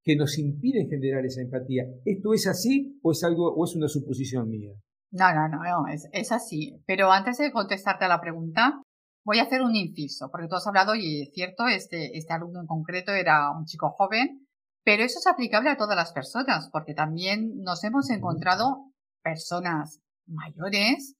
que 0.04 0.16
nos 0.16 0.38
impiden 0.38 0.90
generar 0.90 1.26
esa 1.26 1.42
empatía. 1.42 1.86
¿Esto 2.06 2.34
es 2.34 2.48
así 2.48 3.00
o 3.04 3.12
es 3.12 3.24
algo 3.24 3.54
o 3.54 3.66
es 3.66 3.76
una 3.76 3.88
suposición 3.88 4.50
mía? 4.50 4.72
No, 5.12 5.34
no, 5.34 5.48
no, 5.50 5.88
es, 5.88 6.08
es 6.12 6.32
así. 6.32 6.82
Pero 6.88 7.12
antes 7.12 7.38
de 7.38 7.52
contestarte 7.52 8.06
a 8.06 8.08
la 8.08 8.22
pregunta, 8.22 8.82
voy 9.24 9.40
a 9.40 9.44
hacer 9.44 9.62
un 9.62 9.76
inciso, 9.76 10.30
porque 10.32 10.48
tú 10.48 10.56
has 10.56 10.68
hablado, 10.68 10.96
y 10.96 11.24
es 11.24 11.32
cierto, 11.34 11.68
este, 11.68 12.18
este 12.18 12.34
alumno 12.34 12.62
en 12.62 12.68
concreto 12.68 13.12
era 13.12 13.52
un 13.52 13.66
chico 13.66 13.92
joven, 13.92 14.48
pero 14.84 15.04
eso 15.04 15.20
es 15.20 15.28
aplicable 15.28 15.70
a 15.70 15.78
todas 15.78 15.96
las 15.96 16.12
personas, 16.12 16.70
porque 16.72 16.94
también 16.94 17.62
nos 17.62 17.84
hemos 17.84 18.10
encontrado 18.10 18.92
personas 19.22 20.00
mayores 20.26 21.16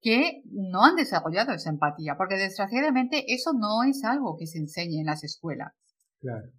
que 0.00 0.42
no 0.46 0.84
han 0.84 0.96
desarrollado 0.96 1.52
esa 1.52 1.70
empatía, 1.70 2.16
porque 2.16 2.36
desgraciadamente 2.36 3.32
eso 3.32 3.52
no 3.52 3.82
es 3.84 4.02
algo 4.04 4.36
que 4.38 4.46
se 4.46 4.58
enseñe 4.58 5.00
en 5.00 5.06
las 5.06 5.22
escuelas. 5.22 5.72
Claro. 6.20 6.50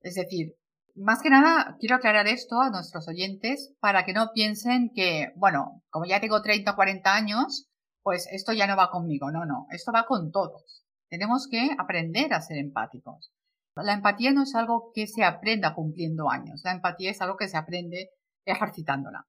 Es 0.00 0.14
decir, 0.14 0.54
más 0.94 1.20
que 1.20 1.30
nada 1.30 1.76
quiero 1.78 1.96
aclarar 1.96 2.26
esto 2.28 2.60
a 2.60 2.70
nuestros 2.70 3.08
oyentes 3.08 3.74
para 3.80 4.04
que 4.04 4.12
no 4.12 4.30
piensen 4.32 4.90
que, 4.94 5.32
bueno, 5.36 5.82
como 5.90 6.06
ya 6.06 6.20
tengo 6.20 6.40
30 6.40 6.70
o 6.70 6.76
40 6.76 7.14
años, 7.14 7.68
pues 8.06 8.28
esto 8.30 8.52
ya 8.52 8.68
no 8.68 8.76
va 8.76 8.92
conmigo. 8.92 9.32
No, 9.32 9.44
no, 9.44 9.66
esto 9.72 9.90
va 9.90 10.06
con 10.06 10.30
todos. 10.30 10.84
Tenemos 11.10 11.48
que 11.50 11.70
aprender 11.76 12.32
a 12.34 12.40
ser 12.40 12.56
empáticos. 12.58 13.32
La 13.74 13.94
empatía 13.94 14.30
no 14.32 14.44
es 14.44 14.54
algo 14.54 14.92
que 14.94 15.08
se 15.08 15.24
aprenda 15.24 15.74
cumpliendo 15.74 16.30
años. 16.30 16.60
La 16.64 16.70
empatía 16.70 17.10
es 17.10 17.20
algo 17.20 17.36
que 17.36 17.48
se 17.48 17.56
aprende 17.56 18.10
ejercitándola. 18.44 19.26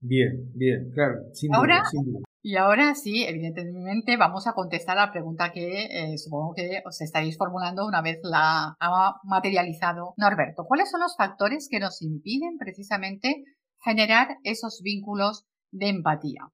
Bien, 0.00 0.50
bien, 0.52 0.90
claro, 0.92 1.32
sin 1.32 1.54
Ahora, 1.54 1.84
sin 1.88 2.06
duda. 2.06 2.24
Y 2.42 2.56
ahora 2.56 2.96
sí, 2.96 3.22
evidentemente 3.22 4.16
vamos 4.16 4.48
a 4.48 4.52
contestar 4.52 4.98
a 4.98 5.06
la 5.06 5.12
pregunta 5.12 5.52
que 5.52 5.84
eh, 5.84 6.18
supongo 6.18 6.54
que 6.54 6.82
os 6.84 7.00
estaréis 7.00 7.38
formulando 7.38 7.86
una 7.86 8.02
vez 8.02 8.18
la 8.24 8.76
ha 8.80 9.14
materializado 9.22 10.14
Norberto. 10.16 10.64
¿Cuáles 10.64 10.90
son 10.90 11.02
los 11.02 11.16
factores 11.16 11.68
que 11.70 11.78
nos 11.78 12.02
impiden 12.02 12.58
precisamente 12.58 13.44
generar 13.84 14.38
esos 14.42 14.80
vínculos 14.82 15.44
de 15.70 15.88
empatía? 15.88 16.50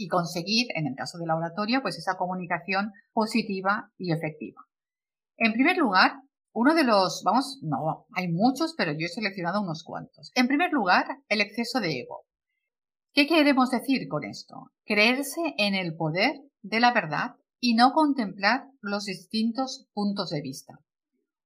Y 0.00 0.08
conseguir, 0.08 0.68
en 0.76 0.86
el 0.86 0.94
caso 0.94 1.18
de 1.18 1.26
la 1.26 1.36
oratoria, 1.36 1.82
pues 1.82 1.98
esa 1.98 2.16
comunicación 2.16 2.92
positiva 3.12 3.90
y 3.98 4.12
efectiva. 4.12 4.62
En 5.36 5.52
primer 5.52 5.76
lugar, 5.76 6.22
uno 6.52 6.74
de 6.74 6.84
los, 6.84 7.22
vamos, 7.24 7.58
no, 7.62 8.06
hay 8.12 8.28
muchos, 8.28 8.74
pero 8.76 8.92
yo 8.92 9.06
he 9.06 9.08
seleccionado 9.08 9.60
unos 9.60 9.82
cuantos. 9.82 10.30
En 10.34 10.46
primer 10.46 10.72
lugar, 10.72 11.06
el 11.28 11.40
exceso 11.40 11.80
de 11.80 12.00
ego. 12.00 12.24
¿Qué 13.12 13.26
queremos 13.26 13.70
decir 13.70 14.06
con 14.08 14.22
esto? 14.24 14.70
Creerse 14.86 15.40
en 15.58 15.74
el 15.74 15.96
poder 15.96 16.40
de 16.62 16.80
la 16.80 16.92
verdad 16.92 17.34
y 17.60 17.74
no 17.74 17.92
contemplar 17.92 18.68
los 18.80 19.04
distintos 19.04 19.88
puntos 19.92 20.30
de 20.30 20.40
vista. 20.40 20.78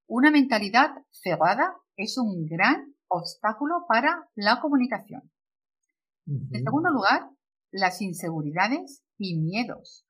Una 0.06 0.30
mentalidad 0.30 0.90
cerrada 1.10 1.74
es 1.96 2.18
un 2.18 2.46
gran 2.46 2.94
obstáculo 3.08 3.86
para 3.88 4.28
la 4.34 4.60
comunicación. 4.60 5.30
En 6.26 6.64
segundo 6.64 6.90
lugar, 6.90 7.28
las 7.72 8.00
inseguridades 8.00 9.02
y 9.18 9.36
miedos, 9.38 10.06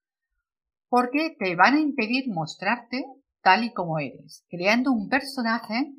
porque 0.89 1.35
te 1.39 1.57
van 1.57 1.75
a 1.75 1.81
impedir 1.81 2.25
mostrarte 2.29 3.05
tal 3.41 3.65
y 3.65 3.73
como 3.73 3.99
eres, 3.99 4.45
creando 4.51 4.93
un 4.93 5.09
personaje 5.09 5.93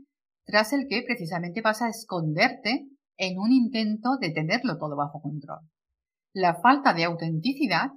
tras 0.46 0.74
el 0.74 0.88
que 0.88 1.04
precisamente 1.04 1.62
vas 1.62 1.82
a 1.82 1.90
esconderte 1.90 2.88
en 3.18 3.40
un 3.40 3.52
intento 3.52 4.18
de 4.20 4.32
tenerlo 4.32 4.78
todo 4.78 4.96
bajo 4.96 5.22
control. 5.22 5.60
La 6.34 6.56
falta 6.56 6.94
de 6.94 7.06
autenticidad 7.06 7.92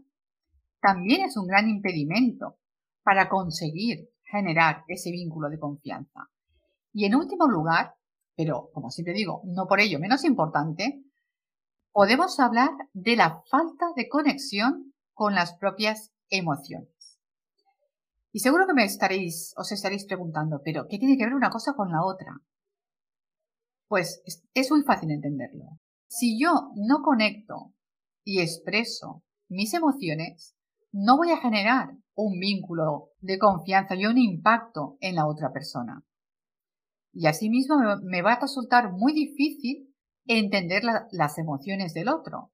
también 0.81 1.23
es 1.23 1.37
un 1.37 1.47
gran 1.47 1.69
impedimento 1.69 2.59
para 3.03 3.29
conseguir 3.29 4.09
generar 4.25 4.85
ese 4.89 5.11
vínculo 5.11 5.49
de 5.49 5.59
confianza. 5.59 6.29
Y 6.93 7.05
en 7.05 7.15
último 7.15 7.49
lugar, 7.49 7.95
pero 8.37 8.71
como 8.73 8.91
siempre 8.91 9.15
digo, 9.15 9.43
no 9.45 9.67
por 9.67 9.81
ello 9.81 9.99
menos 9.99 10.25
importante, 10.25 11.03
podemos 11.97 12.39
hablar 12.41 12.69
de 12.93 13.17
la 13.17 13.43
falta 13.51 13.87
de 13.97 14.07
conexión 14.11 14.93
con 15.15 15.35
las 15.35 15.57
propias 15.57 16.13
emociones. 16.29 17.19
Y 18.33 18.41
seguro 18.41 18.67
que 18.67 18.75
me 18.75 18.85
estaréis, 18.85 19.55
os 19.57 19.73
estaréis 19.73 20.05
preguntando, 20.05 20.61
pero 20.63 20.89
¿qué 20.91 20.99
tiene 20.99 21.17
que 21.17 21.25
ver 21.25 21.33
una 21.33 21.49
cosa 21.49 21.73
con 21.73 21.91
la 21.91 22.05
otra? 22.05 22.37
Pues 23.89 24.21
es 24.53 24.71
muy 24.71 24.83
fácil 24.83 25.11
entenderlo. 25.11 25.79
Si 26.07 26.39
yo 26.39 26.71
no 26.75 27.01
conecto 27.03 27.73
y 28.25 28.43
expreso 28.43 29.23
mis 29.49 29.73
emociones, 29.73 30.55
no 30.93 31.17
voy 31.17 31.31
a 31.31 31.39
generar 31.39 31.97
un 32.15 32.39
vínculo 32.39 33.13
de 33.21 33.39
confianza 33.39 33.95
y 33.95 34.05
un 34.05 34.19
impacto 34.19 34.99
en 35.01 35.15
la 35.15 35.27
otra 35.27 35.51
persona. 35.51 36.05
Y 37.15 37.27
asimismo 37.27 37.77
me 38.03 38.21
va 38.21 38.35
a 38.35 38.41
resultar 38.41 38.93
muy 38.93 39.15
difícil 39.15 39.96
entender 40.27 40.83
las 41.11 41.39
emociones 41.39 41.95
del 41.95 42.09
otro. 42.09 42.53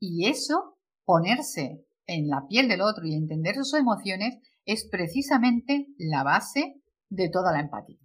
Y 0.00 0.28
eso, 0.28 0.76
ponerse 1.04 1.84
en 2.06 2.28
la 2.28 2.46
piel 2.48 2.68
del 2.68 2.80
otro 2.80 3.04
y 3.04 3.14
entender 3.14 3.54
sus 3.54 3.74
emociones, 3.74 4.38
es 4.64 4.88
precisamente 4.90 5.86
la 5.98 6.22
base 6.24 6.74
de 7.08 7.28
toda 7.30 7.52
la 7.52 7.60
empatía. 7.60 7.98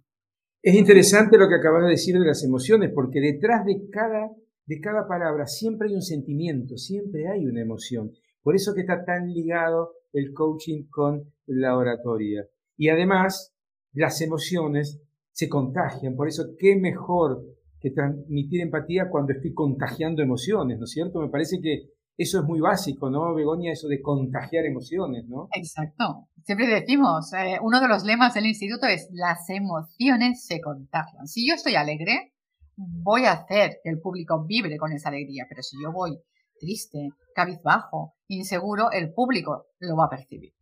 Es 0.62 0.74
interesante 0.74 1.38
lo 1.38 1.48
que 1.48 1.54
acabas 1.54 1.84
de 1.84 1.90
decir 1.90 2.18
de 2.18 2.26
las 2.26 2.44
emociones, 2.44 2.90
porque 2.94 3.20
detrás 3.20 3.64
de 3.64 3.88
cada, 3.90 4.30
de 4.66 4.80
cada 4.80 5.06
palabra 5.06 5.46
siempre 5.46 5.88
hay 5.88 5.94
un 5.94 6.02
sentimiento, 6.02 6.76
siempre 6.76 7.28
hay 7.28 7.46
una 7.46 7.62
emoción. 7.62 8.12
Por 8.42 8.56
eso 8.56 8.74
que 8.74 8.80
está 8.80 9.04
tan 9.04 9.32
ligado 9.32 9.92
el 10.12 10.32
coaching 10.32 10.88
con 10.88 11.32
la 11.46 11.76
oratoria. 11.76 12.46
Y 12.76 12.88
además, 12.88 13.54
las 13.92 14.20
emociones 14.20 15.00
se 15.32 15.48
contagian, 15.48 16.16
por 16.16 16.28
eso 16.28 16.54
qué 16.58 16.76
mejor 16.76 17.44
que 17.80 17.90
transmitir 17.90 18.60
empatía 18.60 19.08
cuando 19.10 19.32
estoy 19.32 19.54
contagiando 19.54 20.22
emociones, 20.22 20.78
¿no 20.78 20.84
es 20.84 20.90
cierto? 20.90 21.20
Me 21.20 21.28
parece 21.28 21.60
que 21.60 21.90
eso 22.16 22.40
es 22.40 22.44
muy 22.44 22.58
básico, 22.60 23.08
¿no, 23.08 23.32
Begoña? 23.32 23.70
Eso 23.70 23.86
de 23.86 24.02
contagiar 24.02 24.64
emociones, 24.64 25.24
¿no? 25.28 25.48
Exacto. 25.52 26.28
Siempre 26.42 26.66
decimos, 26.66 27.32
eh, 27.32 27.58
uno 27.62 27.80
de 27.80 27.86
los 27.86 28.02
lemas 28.02 28.34
del 28.34 28.46
instituto 28.46 28.86
es 28.86 29.08
las 29.12 29.48
emociones 29.50 30.44
se 30.44 30.60
contagian. 30.60 31.28
Si 31.28 31.48
yo 31.48 31.54
estoy 31.54 31.76
alegre, 31.76 32.32
voy 32.76 33.24
a 33.24 33.32
hacer 33.32 33.78
que 33.84 33.90
el 33.90 34.00
público 34.00 34.44
vibre 34.44 34.76
con 34.78 34.92
esa 34.92 35.10
alegría, 35.10 35.46
pero 35.48 35.62
si 35.62 35.76
yo 35.80 35.92
voy 35.92 36.18
triste, 36.58 37.10
cabizbajo, 37.36 38.16
inseguro, 38.26 38.90
el 38.90 39.12
público 39.12 39.66
lo 39.78 39.96
va 39.96 40.06
a 40.06 40.10
percibir. 40.10 40.54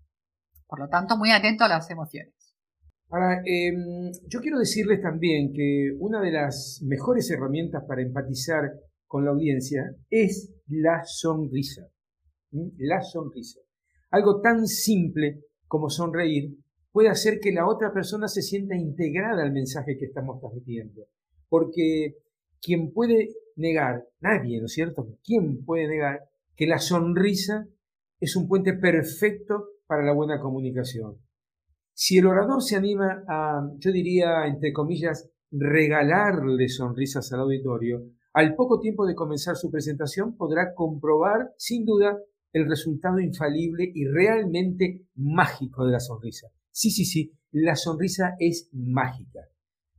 Por 0.66 0.80
lo 0.80 0.88
tanto, 0.88 1.16
muy 1.16 1.30
atento 1.30 1.64
a 1.64 1.68
las 1.68 1.88
emociones. 1.90 2.45
Ahora, 3.08 3.40
em, 3.44 4.10
yo 4.28 4.40
quiero 4.40 4.58
decirles 4.58 5.00
también 5.00 5.52
que 5.52 5.92
una 5.98 6.20
de 6.20 6.32
las 6.32 6.80
mejores 6.84 7.30
herramientas 7.30 7.84
para 7.86 8.02
empatizar 8.02 8.72
con 9.06 9.24
la 9.24 9.30
audiencia 9.30 9.94
es 10.10 10.52
la 10.66 11.02
sonrisa. 11.04 11.88
La 12.78 13.00
sonrisa. 13.02 13.60
Algo 14.10 14.40
tan 14.40 14.66
simple 14.66 15.42
como 15.68 15.88
sonreír 15.88 16.56
puede 16.90 17.08
hacer 17.08 17.38
que 17.40 17.52
la 17.52 17.68
otra 17.68 17.92
persona 17.92 18.26
se 18.26 18.42
sienta 18.42 18.74
integrada 18.74 19.42
al 19.42 19.52
mensaje 19.52 19.96
que 19.96 20.06
estamos 20.06 20.40
transmitiendo. 20.40 21.06
Porque 21.48 22.16
quien 22.60 22.92
puede 22.92 23.28
negar, 23.54 24.04
nadie, 24.20 24.58
¿no 24.58 24.66
es 24.66 24.72
cierto? 24.72 25.06
¿Quién 25.22 25.64
puede 25.64 25.86
negar 25.86 26.20
que 26.56 26.66
la 26.66 26.78
sonrisa 26.78 27.68
es 28.18 28.34
un 28.34 28.48
puente 28.48 28.72
perfecto 28.72 29.68
para 29.86 30.04
la 30.04 30.12
buena 30.12 30.40
comunicación? 30.40 31.18
Si 31.98 32.18
el 32.18 32.26
orador 32.26 32.62
se 32.62 32.76
anima 32.76 33.24
a, 33.26 33.70
yo 33.78 33.90
diría, 33.90 34.46
entre 34.46 34.70
comillas, 34.70 35.30
regalarle 35.50 36.68
sonrisas 36.68 37.32
al 37.32 37.40
auditorio, 37.40 38.02
al 38.34 38.54
poco 38.54 38.80
tiempo 38.80 39.06
de 39.06 39.14
comenzar 39.14 39.56
su 39.56 39.70
presentación 39.70 40.36
podrá 40.36 40.74
comprobar, 40.74 41.54
sin 41.56 41.86
duda, 41.86 42.18
el 42.52 42.68
resultado 42.68 43.18
infalible 43.18 43.90
y 43.94 44.04
realmente 44.04 45.06
mágico 45.14 45.86
de 45.86 45.92
la 45.92 46.00
sonrisa. 46.00 46.48
Sí, 46.70 46.90
sí, 46.90 47.06
sí, 47.06 47.32
la 47.50 47.76
sonrisa 47.76 48.36
es 48.38 48.68
mágica. 48.74 49.40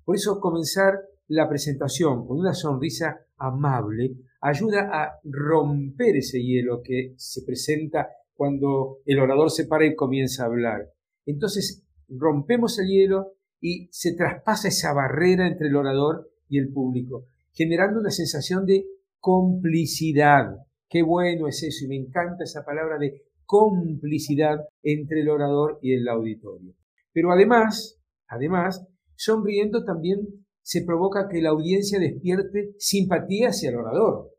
Por 0.06 0.18
eso 0.18 0.40
comenzar 0.40 1.00
la 1.28 1.50
presentación 1.50 2.28
con 2.28 2.38
una 2.38 2.54
sonrisa 2.54 3.26
amable 3.38 4.18
ayuda 4.40 4.92
a 4.94 5.20
romper 5.24 6.18
ese 6.18 6.44
hielo 6.44 6.84
que 6.84 7.16
se 7.18 7.42
presenta 7.42 8.08
cuando 8.36 9.00
el 9.04 9.20
orador 9.20 9.50
se 9.50 9.66
para 9.66 9.88
y 9.88 9.96
comienza 9.96 10.44
a 10.44 10.46
hablar. 10.46 10.94
Entonces 11.26 11.87
rompemos 12.10 12.80
el 12.80 12.88
hielo 12.88 13.34
y 13.60 13.88
se 13.92 14.14
traspasa 14.14 14.68
esa 14.68 14.94
barrera 14.94 15.48
entre 15.48 15.68
el 15.68 15.76
orador 15.76 16.30
y 16.48 16.60
el 16.60 16.72
público 16.72 17.28
generando 17.58 18.00
una 18.00 18.12
sensación 18.12 18.66
de 18.68 18.86
complicidad. 19.20 20.58
Qué 20.88 21.02
bueno 21.02 21.48
es 21.48 21.64
eso 21.64 21.86
y 21.86 21.88
me 21.88 21.96
encanta 21.96 22.44
esa 22.44 22.64
palabra 22.64 23.00
de 23.00 23.24
complicidad 23.46 24.60
entre 24.84 25.22
el 25.22 25.30
orador 25.30 25.80
y 25.82 25.94
el 25.94 26.08
auditorio. 26.08 26.76
Pero 27.12 27.32
además, 27.32 28.00
además, 28.28 28.86
sonriendo 29.16 29.84
también 29.84 30.46
se 30.62 30.84
provoca 30.84 31.28
que 31.28 31.42
la 31.42 31.50
audiencia 31.50 32.00
despierte 32.00 32.76
simpatía 32.78 33.50
hacia 33.50 33.70
el 33.70 33.78
orador, 33.78 34.36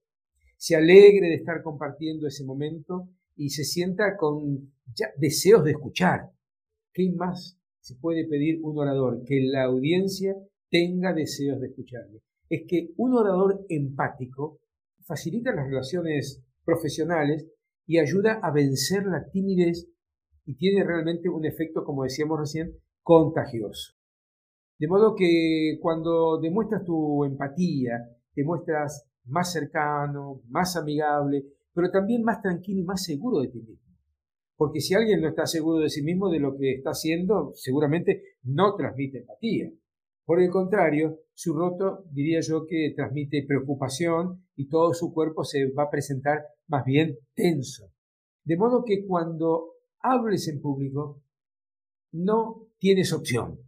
se 0.57 0.77
alegre 0.77 1.29
de 1.29 1.35
estar 1.35 1.63
compartiendo 1.63 2.29
ese 2.29 2.45
momento 2.45 3.09
y 3.35 3.51
se 3.51 3.65
sienta 3.65 4.17
con 4.17 4.73
deseos 5.17 5.65
de 5.65 5.73
escuchar. 5.73 6.31
¿Qué 6.93 7.11
más 7.17 7.58
se 7.89 7.95
puede 7.95 8.29
pedir 8.29 8.61
un 8.63 8.79
orador? 8.79 9.25
Que 9.25 9.41
la 9.41 9.65
audiencia 9.65 10.37
tenga 10.71 11.15
deseos 11.15 11.59
de 11.59 11.69
escucharle. 11.69 12.21
Es 12.51 12.65
que 12.69 12.91
un 12.99 13.15
orador 13.15 13.65
empático 13.71 14.61
facilita 15.07 15.55
las 15.55 15.67
relaciones 15.67 16.43
profesionales 16.65 17.47
y 17.87 17.99
ayuda 17.99 18.41
a 18.43 18.53
vencer 18.53 19.07
la 19.07 19.27
timidez 19.31 19.89
y 20.45 20.57
tiene 20.57 20.85
realmente 20.85 21.31
un 21.31 21.47
efecto, 21.47 21.83
como 21.83 22.05
decíamos 22.05 22.39
recién, 22.39 22.75
contagioso. 23.03 23.95
De 24.79 24.87
modo 24.87 25.15
que 25.17 25.79
cuando 25.81 26.39
demuestras 26.39 26.85
tu 26.85 27.25
empatía, 27.25 28.07
te 28.35 28.45
muestras 28.45 29.07
más 29.25 29.51
cercano, 29.51 30.43
más 30.49 30.77
amigable, 30.77 31.45
pero 31.73 31.91
también 31.91 32.23
más 32.23 32.43
tranquilo 32.43 32.81
y 32.81 32.85
más 32.85 33.03
seguro 33.03 33.41
de 33.41 33.49
ti 33.49 33.61
mismo. 33.61 33.88
Porque 34.59 34.81
si 34.81 34.93
alguien 34.93 35.21
no 35.21 35.29
está 35.29 35.47
seguro 35.47 35.79
de 35.79 35.89
sí 35.89 36.03
mismo, 36.03 36.29
de 36.29 36.41
lo 36.41 36.57
que 36.57 36.73
está 36.73 36.91
haciendo, 36.91 37.53
seguramente 37.55 38.25
no 38.43 38.75
transmite 38.75 39.19
empatía. 39.19 39.71
Por 40.25 40.43
el 40.43 40.51
contrario, 40.51 41.21
su 41.33 41.55
roto 41.55 42.03
diría 42.11 42.41
yo 42.41 42.67
que 42.67 42.93
transmite 42.95 43.47
preocupación 43.47 44.45
y 44.57 44.69
todo 44.69 44.93
su 44.95 45.15
cuerpo 45.15 45.45
se 45.45 45.71
va 45.71 45.85
a 45.85 45.91
presentar 45.91 46.41
más 46.67 46.85
bien 46.85 47.19
tenso. 47.35 47.85
De 48.45 48.57
modo 48.57 48.85
que 48.85 49.07
cuando 49.07 49.75
hables 50.01 50.49
en 50.49 50.61
público, 50.61 51.23
no 52.11 52.67
tienes 52.79 53.13
opción. 53.13 53.61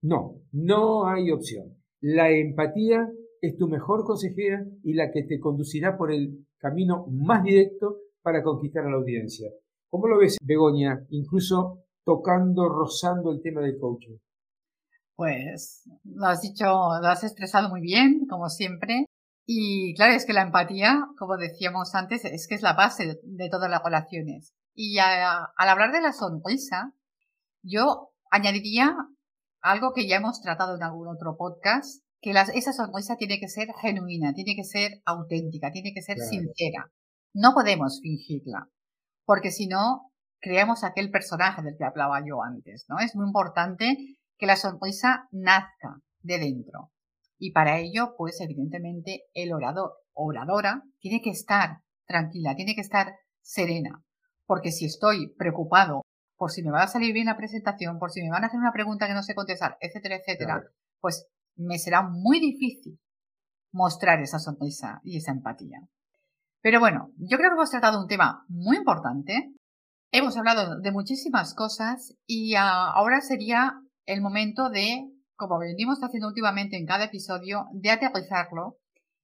No, 0.00 0.42
no 0.52 1.08
hay 1.08 1.32
opción. 1.32 1.76
La 2.00 2.30
empatía 2.30 3.10
es 3.40 3.56
tu 3.56 3.66
mejor 3.66 4.04
consejera 4.04 4.64
y 4.84 4.94
la 4.94 5.10
que 5.10 5.24
te 5.24 5.40
conducirá 5.40 5.98
por 5.98 6.12
el 6.12 6.46
camino 6.58 7.08
más 7.08 7.42
directo 7.42 7.98
para 8.22 8.44
conquistar 8.44 8.84
a 8.84 8.90
la 8.90 8.96
audiencia. 8.96 9.50
¿Cómo 9.90 10.06
lo 10.06 10.18
ves, 10.18 10.38
Begoña? 10.42 11.04
Incluso 11.10 11.84
tocando, 12.04 12.68
rozando 12.68 13.32
el 13.32 13.42
tema 13.42 13.60
del 13.60 13.78
coaching. 13.78 14.16
Pues 15.16 15.82
lo 16.04 16.26
has 16.26 16.40
dicho, 16.40 16.64
lo 16.64 17.06
has 17.06 17.24
expresado 17.24 17.68
muy 17.68 17.80
bien, 17.80 18.26
como 18.28 18.48
siempre. 18.48 19.06
Y 19.46 19.94
claro, 19.96 20.14
es 20.14 20.24
que 20.24 20.32
la 20.32 20.42
empatía, 20.42 21.08
como 21.18 21.36
decíamos 21.36 21.94
antes, 21.94 22.24
es 22.24 22.46
que 22.48 22.54
es 22.54 22.62
la 22.62 22.74
base 22.74 23.20
de 23.22 23.48
todas 23.50 23.68
las 23.68 23.82
relaciones. 23.82 24.54
Y 24.74 24.98
al 24.98 25.48
hablar 25.56 25.92
de 25.92 26.00
la 26.00 26.12
sonrisa, 26.12 26.94
yo 27.62 28.12
añadiría 28.30 28.94
algo 29.60 29.92
que 29.92 30.06
ya 30.08 30.16
hemos 30.16 30.40
tratado 30.40 30.76
en 30.76 30.82
algún 30.84 31.08
otro 31.08 31.36
podcast, 31.36 32.02
que 32.22 32.30
esa 32.30 32.72
sonrisa 32.72 33.16
tiene 33.16 33.40
que 33.40 33.48
ser 33.48 33.68
genuina, 33.82 34.32
tiene 34.32 34.54
que 34.54 34.64
ser 34.64 35.02
auténtica, 35.04 35.72
tiene 35.72 35.92
que 35.92 36.02
ser 36.02 36.18
sincera. 36.18 36.90
No 37.34 37.52
podemos 37.52 38.00
fingirla, 38.00 38.68
porque 39.24 39.50
si 39.50 39.66
no, 39.66 40.10
creamos 40.40 40.84
aquel 40.84 41.10
personaje 41.10 41.62
del 41.62 41.76
que 41.76 41.84
hablaba 41.84 42.20
yo 42.26 42.42
antes, 42.42 42.86
¿no? 42.88 42.98
Es 42.98 43.14
muy 43.14 43.26
importante 43.26 43.96
que 44.38 44.46
la 44.46 44.56
sonrisa 44.56 45.28
nazca 45.30 46.00
de 46.22 46.38
dentro. 46.38 46.90
Y 47.38 47.52
para 47.52 47.78
ello, 47.78 48.14
pues 48.16 48.40
evidentemente, 48.40 49.24
el 49.34 49.52
orador 49.52 49.92
oradora 50.12 50.82
tiene 50.98 51.22
que 51.22 51.30
estar 51.30 51.78
tranquila, 52.06 52.54
tiene 52.54 52.74
que 52.74 52.80
estar 52.80 53.14
serena. 53.40 54.02
Porque 54.46 54.72
si 54.72 54.86
estoy 54.86 55.34
preocupado 55.36 56.02
por 56.36 56.50
si 56.50 56.62
me 56.62 56.70
va 56.70 56.82
a 56.82 56.88
salir 56.88 57.12
bien 57.12 57.26
la 57.26 57.36
presentación, 57.36 57.98
por 57.98 58.10
si 58.10 58.22
me 58.22 58.30
van 58.30 58.44
a 58.44 58.46
hacer 58.46 58.58
una 58.58 58.72
pregunta 58.72 59.06
que 59.06 59.14
no 59.14 59.22
sé 59.22 59.34
contestar, 59.34 59.76
etcétera, 59.80 60.16
etcétera, 60.16 60.62
pues 60.98 61.26
me 61.56 61.78
será 61.78 62.02
muy 62.02 62.40
difícil 62.40 62.98
mostrar 63.72 64.20
esa 64.20 64.38
sonrisa 64.38 65.00
y 65.04 65.18
esa 65.18 65.32
empatía. 65.32 65.80
Pero 66.62 66.78
bueno, 66.78 67.10
yo 67.16 67.38
creo 67.38 67.50
que 67.50 67.54
hemos 67.54 67.70
tratado 67.70 68.00
un 68.00 68.08
tema 68.08 68.44
muy 68.48 68.76
importante. 68.76 69.52
Hemos 70.12 70.36
hablado 70.36 70.80
de 70.80 70.92
muchísimas 70.92 71.54
cosas 71.54 72.14
y 72.26 72.54
ahora 72.56 73.20
sería 73.20 73.80
el 74.06 74.20
momento 74.20 74.68
de, 74.68 75.08
como 75.36 75.58
venimos 75.58 76.00
haciendo 76.02 76.28
últimamente 76.28 76.76
en 76.76 76.86
cada 76.86 77.04
episodio, 77.04 77.66
de 77.72 77.90
aterrizarlo 77.90 78.76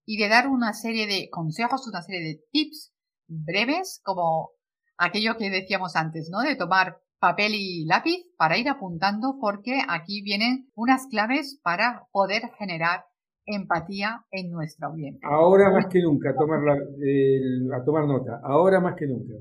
y 0.07 0.16
de 0.16 0.28
dar 0.28 0.49
una 0.49 0.73
serie 0.73 1.07
de 1.07 1.28
consejos, 1.31 1.87
una 1.88 2.02
serie 2.02 2.23
de 2.23 2.40
tips 2.52 2.93
breves, 3.28 4.00
como 4.05 4.50
aquello 4.97 5.37
que 5.37 5.50
decíamos 5.50 5.96
antes, 5.96 6.29
¿no? 6.31 6.40
De 6.40 6.57
tomar 6.57 6.99
papel 7.18 7.55
y 7.55 7.85
lápiz 7.85 8.25
para 8.38 8.57
ir 8.57 8.68
apuntando 8.68 9.37
porque 9.40 9.81
aquí 9.88 10.22
vienen 10.22 10.70
unas 10.75 11.07
claves 11.09 11.59
para 11.62 12.07
poder 12.12 12.51
generar 12.59 13.05
empatía 13.46 14.24
en 14.30 14.50
nuestra 14.50 14.88
audiencia. 14.88 15.26
Ahora 15.28 15.70
más 15.70 15.87
que 15.87 16.02
nunca, 16.02 16.35
tomar 16.37 16.61
a 16.68 17.85
tomar 17.85 18.06
nota, 18.06 18.40
ahora 18.42 18.80
más 18.80 18.94
que 18.96 19.06
nunca. 19.06 19.35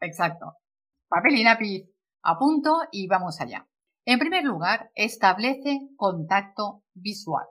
Exacto. 0.00 0.54
Papel 1.08 1.36
y 1.36 1.44
lápiz 1.44 1.88
a 2.22 2.38
punto 2.38 2.82
y 2.90 3.06
vamos 3.08 3.40
allá. 3.40 3.66
En 4.04 4.18
primer 4.18 4.44
lugar, 4.44 4.90
establece 4.94 5.88
contacto 5.96 6.82
visual. 6.94 7.46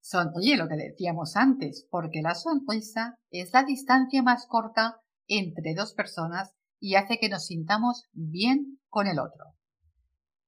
Sonríe 0.00 0.56
lo 0.56 0.68
que 0.68 0.76
decíamos 0.76 1.36
antes, 1.36 1.86
porque 1.88 2.22
la 2.22 2.34
sonrisa 2.34 3.18
es 3.30 3.52
la 3.52 3.62
distancia 3.62 4.22
más 4.22 4.46
corta 4.46 5.00
entre 5.28 5.74
dos 5.74 5.94
personas 5.94 6.52
y 6.80 6.96
hace 6.96 7.18
que 7.18 7.28
nos 7.28 7.46
sintamos 7.46 8.08
bien 8.12 8.80
con 8.88 9.06
el 9.06 9.20
otro. 9.20 9.54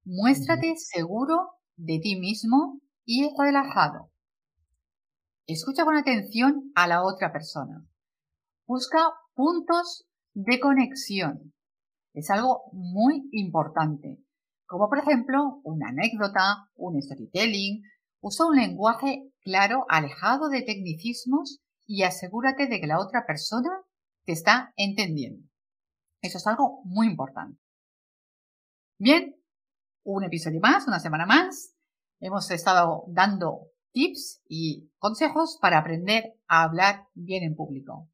Muéstrate 0.05 0.75
seguro 0.77 1.51
de 1.77 2.01
ti 2.01 2.19
mismo 2.19 2.81
y 3.05 3.31
relajado. 3.39 4.11
Escucha 5.47 5.85
con 5.85 5.97
atención 5.97 6.73
a 6.75 6.87
la 6.87 7.03
otra 7.03 7.31
persona. 7.31 7.87
Busca 8.67 9.13
puntos 9.35 10.07
de 10.33 10.59
conexión. 10.59 11.53
Es 12.15 12.31
algo 12.31 12.63
muy 12.73 13.29
importante, 13.33 14.23
como 14.67 14.89
por 14.89 14.99
ejemplo 14.99 15.61
una 15.63 15.91
anécdota, 15.91 16.71
un 16.77 17.01
storytelling. 17.01 17.83
Usa 18.21 18.47
un 18.47 18.57
lenguaje 18.57 19.31
claro, 19.41 19.85
alejado 19.91 20.49
de 20.49 20.63
tecnicismos 20.63 21.61
y 21.87 22.05
asegúrate 22.05 22.67
de 22.67 22.81
que 22.81 22.87
la 22.87 22.99
otra 22.99 23.27
persona 23.27 23.69
te 24.25 24.33
está 24.33 24.73
entendiendo. 24.77 25.47
Eso 26.23 26.39
es 26.39 26.47
algo 26.47 26.81
muy 26.85 27.07
importante. 27.07 27.61
Bien, 28.99 29.37
un 30.05 30.25
episodio 30.25 30.61
más, 30.61 30.87
una 30.87 31.01
semana 31.01 31.27
más. 31.27 31.75
Hemos 32.19 32.51
estado 32.51 33.05
dando 33.09 33.74
tips 33.95 34.43
y 34.49 34.91
consejos 34.99 35.59
para 35.63 35.79
aprender 35.79 36.35
a 36.49 36.65
hablar 36.65 37.07
bien 37.15 37.45
en 37.45 37.55
público. 37.55 38.11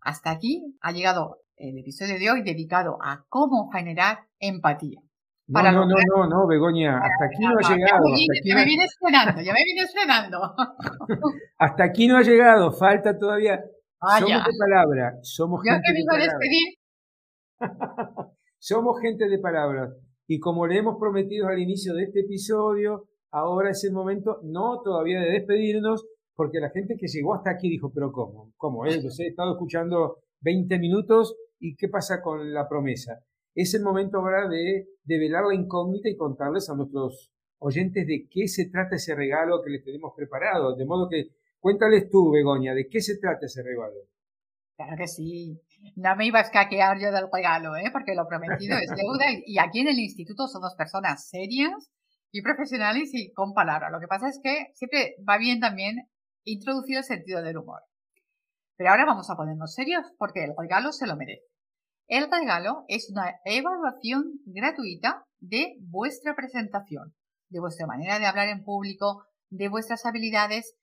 Hasta 0.00 0.30
aquí 0.30 0.78
ha 0.80 0.92
llegado 0.92 1.40
el 1.56 1.76
episodio 1.78 2.18
de 2.18 2.30
hoy 2.30 2.42
dedicado 2.42 2.96
a 3.02 3.26
cómo 3.28 3.68
generar 3.70 4.20
empatía. 4.38 5.00
No, 5.48 5.62
no, 5.62 5.86
no, 5.86 5.96
no, 6.16 6.26
no, 6.26 6.46
Begoña, 6.46 6.98
hasta 6.98 7.24
aquí 7.26 7.44
no 7.44 7.56
ha 7.58 7.74
llegado. 7.74 8.04
Ya 8.44 8.54
me 8.54 8.64
viene 8.64 8.84
estrenando, 8.84 9.40
ya 9.42 9.52
me 9.52 9.62
viene 9.64 9.82
estrenando. 9.82 10.38
hasta 11.58 11.84
aquí 11.84 12.08
no 12.08 12.16
ha 12.16 12.22
llegado, 12.22 12.72
falta 12.72 13.16
todavía. 13.16 13.60
Somos 14.18 14.44
de 14.44 14.52
palabra, 14.58 15.14
somos 15.22 15.62
gente 15.62 15.92
de 15.92 16.04
palabra. 16.04 16.38
Somos 18.58 19.00
gente 19.00 19.28
de 19.28 19.38
palabras. 19.38 19.94
Y 20.26 20.40
como 20.40 20.66
le 20.66 20.78
hemos 20.78 20.96
prometido 20.98 21.46
al 21.46 21.58
inicio 21.58 21.94
de 21.94 22.04
este 22.04 22.20
episodio, 22.20 23.08
ahora 23.30 23.70
es 23.70 23.84
el 23.84 23.92
momento, 23.92 24.40
no 24.42 24.80
todavía 24.82 25.20
de 25.20 25.32
despedirnos, 25.32 26.06
porque 26.34 26.60
la 26.60 26.70
gente 26.70 26.96
que 26.96 27.08
llegó 27.08 27.34
hasta 27.34 27.50
aquí 27.50 27.68
dijo, 27.68 27.90
pero 27.92 28.12
¿cómo? 28.12 28.52
¿Cómo? 28.56 28.86
Eh? 28.86 29.00
Los 29.02 29.18
he 29.20 29.28
estado 29.28 29.52
escuchando 29.52 30.18
20 30.40 30.78
minutos 30.78 31.34
y 31.58 31.74
¿qué 31.76 31.88
pasa 31.88 32.20
con 32.20 32.52
la 32.52 32.68
promesa? 32.68 33.20
Es 33.54 33.74
el 33.74 33.82
momento 33.82 34.18
ahora 34.18 34.48
de 34.48 34.86
develar 35.02 35.44
la 35.44 35.54
incógnita 35.54 36.10
y 36.10 36.16
contarles 36.16 36.68
a 36.68 36.74
nuestros 36.74 37.32
oyentes 37.58 38.06
de 38.06 38.28
qué 38.30 38.48
se 38.48 38.68
trata 38.68 38.96
ese 38.96 39.14
regalo 39.14 39.62
que 39.62 39.70
les 39.70 39.82
tenemos 39.82 40.12
preparado. 40.14 40.76
De 40.76 40.84
modo 40.84 41.08
que 41.08 41.30
cuéntales 41.58 42.10
tú, 42.10 42.30
Begoña, 42.30 42.74
de 42.74 42.86
qué 42.86 43.00
se 43.00 43.18
trata 43.18 43.46
ese 43.46 43.62
regalo. 43.62 43.96
Claro 44.76 44.94
que 44.98 45.06
sí. 45.06 45.58
No 45.94 46.14
me 46.16 46.26
iba 46.26 46.38
a 46.38 46.42
escaquear 46.42 46.98
yo 47.00 47.10
del 47.10 47.28
regalo, 47.32 47.76
¿eh? 47.76 47.88
porque 47.90 48.14
lo 48.14 48.28
prometido 48.28 48.76
es 48.76 48.90
deuda. 48.90 49.24
Y 49.46 49.58
aquí 49.58 49.80
en 49.80 49.88
el 49.88 49.98
instituto 49.98 50.46
somos 50.48 50.74
personas 50.74 51.28
serias 51.28 51.90
y 52.36 52.42
profesionales 52.42 53.10
y 53.14 53.32
con 53.32 53.54
palabras. 53.54 53.90
Lo 53.90 53.98
que 53.98 54.08
pasa 54.08 54.28
es 54.28 54.38
que 54.42 54.66
siempre 54.74 55.16
va 55.26 55.38
bien 55.38 55.58
también 55.58 56.08
introducir 56.44 56.98
el 56.98 57.04
sentido 57.04 57.42
del 57.42 57.56
humor. 57.56 57.80
Pero 58.76 58.90
ahora 58.90 59.06
vamos 59.06 59.30
a 59.30 59.36
ponernos 59.36 59.72
serios 59.72 60.04
porque 60.18 60.44
el 60.44 60.52
regalo 60.56 60.92
se 60.92 61.06
lo 61.06 61.16
merece. 61.16 61.46
El 62.08 62.30
regalo 62.30 62.84
es 62.88 63.10
una 63.10 63.36
evaluación 63.46 64.40
gratuita 64.44 65.24
de 65.40 65.76
vuestra 65.80 66.36
presentación, 66.36 67.14
de 67.48 67.60
vuestra 67.60 67.86
manera 67.86 68.18
de 68.18 68.26
hablar 68.26 68.48
en 68.48 68.64
público, 68.64 69.24
de 69.48 69.68
vuestras 69.68 70.04
habilidades 70.04 70.76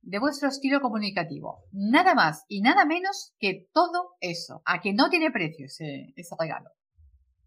de 0.00 0.18
vuestro 0.18 0.48
estilo 0.48 0.80
comunicativo. 0.80 1.64
Nada 1.70 2.14
más 2.14 2.44
y 2.48 2.62
nada 2.62 2.86
menos 2.86 3.34
que 3.38 3.68
todo 3.72 4.16
eso, 4.20 4.62
a 4.64 4.80
que 4.80 4.94
no 4.94 5.10
tiene 5.10 5.30
precio 5.30 5.66
ese, 5.66 6.14
regalo. 6.38 6.70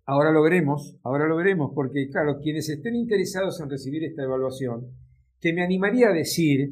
Ahora 0.09 0.31
lo 0.31 0.41
veremos, 0.41 0.97
ahora 1.03 1.27
lo 1.27 1.35
veremos, 1.35 1.71
porque 1.75 2.07
claro, 2.09 2.39
quienes 2.41 2.69
estén 2.69 2.95
interesados 2.95 3.59
en 3.59 3.69
recibir 3.69 4.05
esta 4.05 4.23
evaluación, 4.23 4.87
que 5.41 5.51
me 5.51 5.61
animaría 5.61 6.07
a 6.07 6.13
decir, 6.13 6.71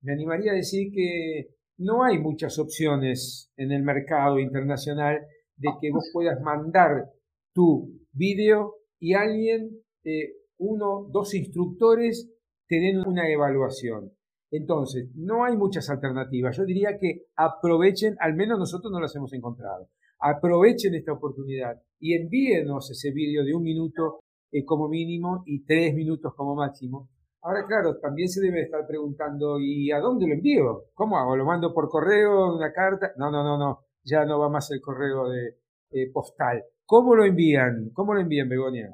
me 0.00 0.12
animaría 0.12 0.50
a 0.50 0.56
decir 0.56 0.90
que 0.92 1.54
no 1.78 2.02
hay 2.02 2.18
muchas 2.18 2.58
opciones 2.58 3.52
en 3.56 3.70
el 3.70 3.84
mercado 3.84 4.40
internacional 4.40 5.20
de 5.56 5.68
que 5.80 5.92
vos 5.92 6.10
puedas 6.12 6.40
mandar 6.40 7.04
tu 7.52 8.00
vídeo 8.10 8.74
y 8.98 9.14
alguien, 9.14 9.78
eh, 10.02 10.32
uno, 10.58 11.06
dos 11.12 11.34
instructores 11.34 12.32
te 12.66 12.80
den 12.80 12.98
una 13.06 13.30
evaluación. 13.30 14.10
Entonces, 14.50 15.08
no 15.14 15.44
hay 15.44 15.56
muchas 15.56 15.88
alternativas. 15.88 16.56
Yo 16.56 16.64
diría 16.64 16.98
que 16.98 17.26
aprovechen, 17.36 18.16
al 18.18 18.34
menos 18.34 18.58
nosotros 18.58 18.92
no 18.92 19.00
las 19.00 19.14
hemos 19.14 19.32
encontrado, 19.32 19.88
aprovechen 20.22 20.94
esta 20.94 21.12
oportunidad 21.12 21.82
y 21.98 22.14
envíenos 22.14 22.90
ese 22.90 23.10
vídeo 23.12 23.44
de 23.44 23.54
un 23.54 23.62
minuto 23.62 24.20
eh, 24.52 24.64
como 24.64 24.88
mínimo 24.88 25.42
y 25.46 25.64
tres 25.64 25.94
minutos 25.94 26.32
como 26.36 26.54
máximo. 26.54 27.10
Ahora, 27.42 27.66
claro, 27.66 27.98
también 27.98 28.28
se 28.28 28.40
debe 28.40 28.62
estar 28.62 28.86
preguntando, 28.86 29.58
¿y 29.58 29.90
a 29.90 29.98
dónde 29.98 30.28
lo 30.28 30.34
envío? 30.34 30.84
¿Cómo 30.94 31.18
hago? 31.18 31.36
¿Lo 31.36 31.44
mando 31.44 31.74
por 31.74 31.88
correo, 31.88 32.54
una 32.54 32.72
carta? 32.72 33.12
No, 33.16 33.32
no, 33.32 33.42
no, 33.42 33.58
no, 33.58 33.80
ya 34.04 34.24
no 34.24 34.38
va 34.38 34.48
más 34.48 34.70
el 34.70 34.80
correo 34.80 35.28
de 35.28 35.56
eh, 35.90 36.10
postal. 36.12 36.62
¿Cómo 36.86 37.16
lo 37.16 37.24
envían? 37.24 37.90
¿Cómo 37.92 38.14
lo 38.14 38.20
envían, 38.20 38.48
Begonia? 38.48 38.90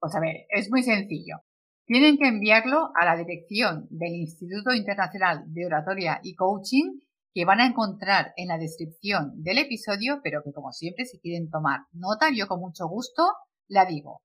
Pues 0.00 0.14
a 0.16 0.20
ver, 0.20 0.46
es 0.48 0.68
muy 0.68 0.82
sencillo. 0.82 1.36
Tienen 1.84 2.18
que 2.18 2.26
enviarlo 2.26 2.90
a 2.96 3.04
la 3.04 3.16
dirección 3.16 3.86
del 3.90 4.14
Instituto 4.16 4.72
Internacional 4.72 5.44
de 5.46 5.66
Oratoria 5.66 6.18
y 6.24 6.34
Coaching 6.34 6.98
que 7.36 7.44
van 7.44 7.60
a 7.60 7.66
encontrar 7.66 8.32
en 8.36 8.48
la 8.48 8.56
descripción 8.56 9.42
del 9.42 9.58
episodio, 9.58 10.20
pero 10.24 10.40
que 10.42 10.54
como 10.54 10.72
siempre 10.72 11.04
si 11.04 11.20
quieren 11.20 11.50
tomar 11.50 11.80
nota, 11.92 12.28
yo 12.34 12.46
con 12.48 12.60
mucho 12.60 12.88
gusto 12.88 13.24
la 13.68 13.84
digo. 13.84 14.22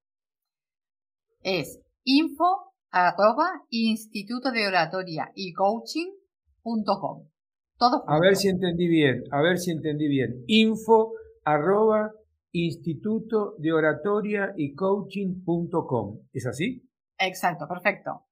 Es 1.41 1.82
info 2.06 2.71
arroba 2.89 3.50
instituto 3.69 4.54
de 4.54 4.65
oratoria 4.65 5.30
y 5.36 5.52
coaching.com. 5.52 7.28
Todo 7.78 8.06
A 8.08 8.17
ver 8.21 8.38
si 8.38 8.47
entendí 8.47 8.88
bien, 8.88 9.24
a 9.30 9.41
ver 9.41 9.58
si 9.58 9.71
entendí 9.71 10.08
bien. 10.08 10.45
Info 10.47 11.12
arroba 11.43 12.13
instituto 12.54 13.56
de 13.58 13.74
oratoria 13.74 14.54
y 14.56 14.74
coaching.com. 14.74 16.19
¿Es 16.32 16.45
así? 16.45 16.89
Exacto, 17.17 17.67
perfecto. 17.67 18.24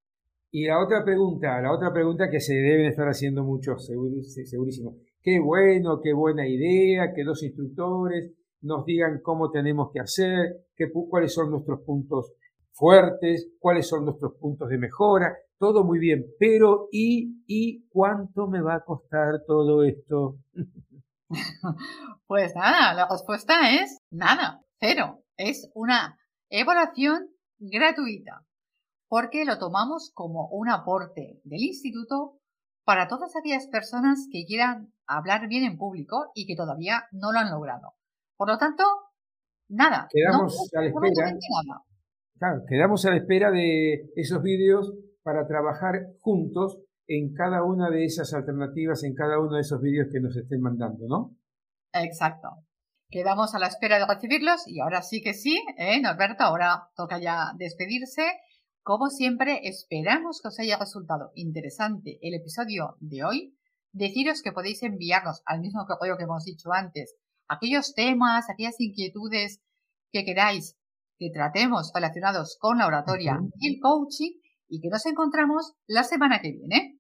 Y 0.52 0.66
la 0.66 0.80
otra 0.80 1.04
pregunta, 1.04 1.62
la 1.62 1.72
otra 1.72 1.94
pregunta 1.94 2.30
que 2.30 2.40
se 2.40 2.56
deben 2.56 2.88
estar 2.88 3.08
haciendo 3.08 3.44
muchos, 3.44 3.86
segurísimo. 3.86 4.96
Qué 5.22 5.40
bueno, 5.40 6.00
qué 6.02 6.14
buena 6.14 6.48
idea, 6.48 7.14
que 7.14 7.24
los 7.24 7.44
instructores 7.44 8.32
nos 8.62 8.84
digan 8.86 9.22
cómo 9.22 9.52
tenemos 9.52 9.92
que 9.94 10.00
hacer, 10.00 10.66
qué, 10.76 10.92
cuáles 10.92 11.34
son 11.34 11.52
nuestros 11.52 11.82
puntos 11.82 12.34
fuertes, 12.72 13.52
cuáles 13.60 13.88
son 13.88 14.06
nuestros 14.06 14.34
puntos 14.40 14.70
de 14.70 14.78
mejora, 14.78 15.36
todo 15.60 15.84
muy 15.84 16.00
bien, 16.00 16.26
pero 16.40 16.88
¿y, 16.92 17.44
y 17.46 17.88
cuánto 17.90 18.48
me 18.48 18.62
va 18.62 18.76
a 18.76 18.84
costar 18.84 19.42
todo 19.46 19.84
esto? 19.84 20.38
Pues 22.26 22.56
nada, 22.56 22.94
la 22.96 23.08
respuesta 23.08 23.54
es 23.72 23.98
nada, 24.10 24.64
cero. 24.80 25.24
Es 25.38 25.70
una 25.74 26.18
evaluación 26.50 27.28
gratuita 27.60 28.44
porque 29.10 29.43
lo 29.43 29.58
tomamos 29.58 30.12
como 30.13 30.48
un 30.50 30.69
aporte 30.69 31.41
del 31.43 31.62
instituto 31.62 32.38
para 32.86 33.08
todas 33.08 33.36
aquellas 33.36 33.67
personas 33.67 34.28
que 34.32 34.45
quieran 34.45 34.93
hablar 35.06 35.48
bien 35.50 35.63
en 35.63 35.78
público 35.78 36.32
y 36.36 36.45
que 36.45 36.56
todavía 36.56 37.04
no 37.12 37.32
lo 37.32 37.39
han 37.39 37.52
logrado. 37.52 37.95
Por 38.38 38.48
lo 38.48 38.58
tanto, 38.58 38.84
nada. 39.67 40.08
Quedamos 40.10 40.69
a 40.74 40.82
la 40.82 40.88
espera. 40.88 41.38
Claro, 42.38 42.62
quedamos 42.67 43.06
a 43.06 43.10
la 43.10 43.17
espera 43.17 43.52
de 43.52 44.12
esos 44.15 44.41
vídeos 44.41 44.93
para 45.24 45.45
trabajar 45.45 46.13
juntos 46.22 46.80
en 47.08 47.34
cada 47.34 47.63
una 47.63 47.89
de 47.89 48.06
esas 48.06 48.34
alternativas, 48.34 49.04
en 49.04 49.15
cada 49.15 49.39
uno 49.39 49.56
de 49.56 49.62
esos 49.62 49.82
vídeos 49.82 50.08
que 50.12 50.22
nos 50.22 50.38
estén 50.38 50.62
mandando, 50.62 51.08
¿no? 51.08 51.36
Exacto. 51.93 52.50
Quedamos 53.10 53.56
a 53.56 53.60
la 53.60 53.67
espera 53.67 53.98
de 53.98 54.06
recibirlos 54.06 54.67
y 54.67 54.80
ahora 54.80 55.02
sí 55.02 55.22
que 55.24 55.34
sí, 55.34 55.60
¿eh, 55.78 56.00
Norberto? 56.00 56.43
Ahora 56.43 56.89
toca 56.95 57.19
ya 57.19 57.54
despedirse 57.58 58.22
como 58.84 59.10
siempre, 59.10 59.62
esperamos 59.63 60.42
que 60.42 60.48
os 60.48 60.60
haya 60.60 60.78
resultado 60.78 61.32
interesante 61.36 62.20
el 62.22 62.34
episodio 62.34 62.96
de 63.00 63.24
hoy. 63.24 63.56
Deciros 63.92 64.42
que 64.42 64.52
podéis 64.52 64.84
enviarnos 64.84 65.42
al 65.46 65.62
mismo 65.62 65.86
correo 65.86 66.18
que 66.18 66.24
hemos 66.24 66.46
dicho 66.46 66.72
antes 66.72 67.15
aquellos 67.48 67.94
temas, 67.94 68.50
aquellas 68.50 68.80
inquietudes 68.80 69.62
que 70.12 70.24
queráis 70.24 70.78
que 71.18 71.30
tratemos 71.32 71.92
relacionados 71.94 72.58
con 72.60 72.78
la 72.78 72.88
oratoria 72.88 73.38
y 73.60 73.74
el 73.76 73.82
coaching 73.82 74.32
y 74.70 74.80
que 74.80 74.89
nos 74.89 75.06
encontramos 75.06 75.74
la 75.88 76.04
semana 76.04 76.39
que 76.39 76.52
viene. 76.52 77.00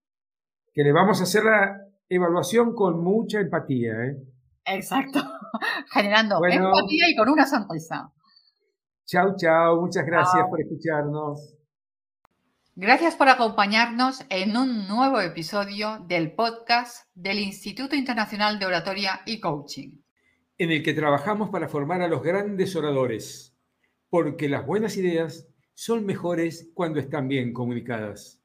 Que 0.73 0.83
le 0.83 0.91
vamos 0.91 1.21
a 1.21 1.23
hacer 1.23 1.45
la 1.45 1.77
evaluación 2.09 2.73
con 2.73 3.01
mucha 3.01 3.39
empatía, 3.39 3.93
¿eh? 3.93 4.17
Exacto, 4.65 5.19
generando 5.93 6.35
empatía 6.43 7.05
y 7.09 7.15
con 7.15 7.29
una 7.29 7.47
sonrisa. 7.47 8.11
Chao, 9.05 9.35
chao, 9.37 9.81
muchas 9.81 10.05
gracias 10.05 10.43
por 10.49 10.59
escucharnos. 10.59 11.58
Gracias 12.81 13.17
por 13.17 13.27
acompañarnos 13.27 14.23
en 14.29 14.55
un 14.55 14.87
nuevo 14.87 15.19
episodio 15.19 15.99
del 16.07 16.31
podcast 16.31 17.09
del 17.13 17.39
Instituto 17.39 17.93
Internacional 17.93 18.57
de 18.57 18.67
Oratoria 18.67 19.19
y 19.25 19.41
Coaching. 19.41 19.97
En 20.57 20.71
el 20.71 20.81
que 20.81 20.93
trabajamos 20.93 21.49
para 21.49 21.67
formar 21.67 22.01
a 22.01 22.07
los 22.07 22.23
grandes 22.23 22.77
oradores, 22.77 23.53
porque 24.09 24.47
las 24.47 24.65
buenas 24.65 24.95
ideas 24.95 25.45
son 25.73 26.05
mejores 26.05 26.71
cuando 26.73 27.01
están 27.01 27.27
bien 27.27 27.51
comunicadas. 27.51 28.38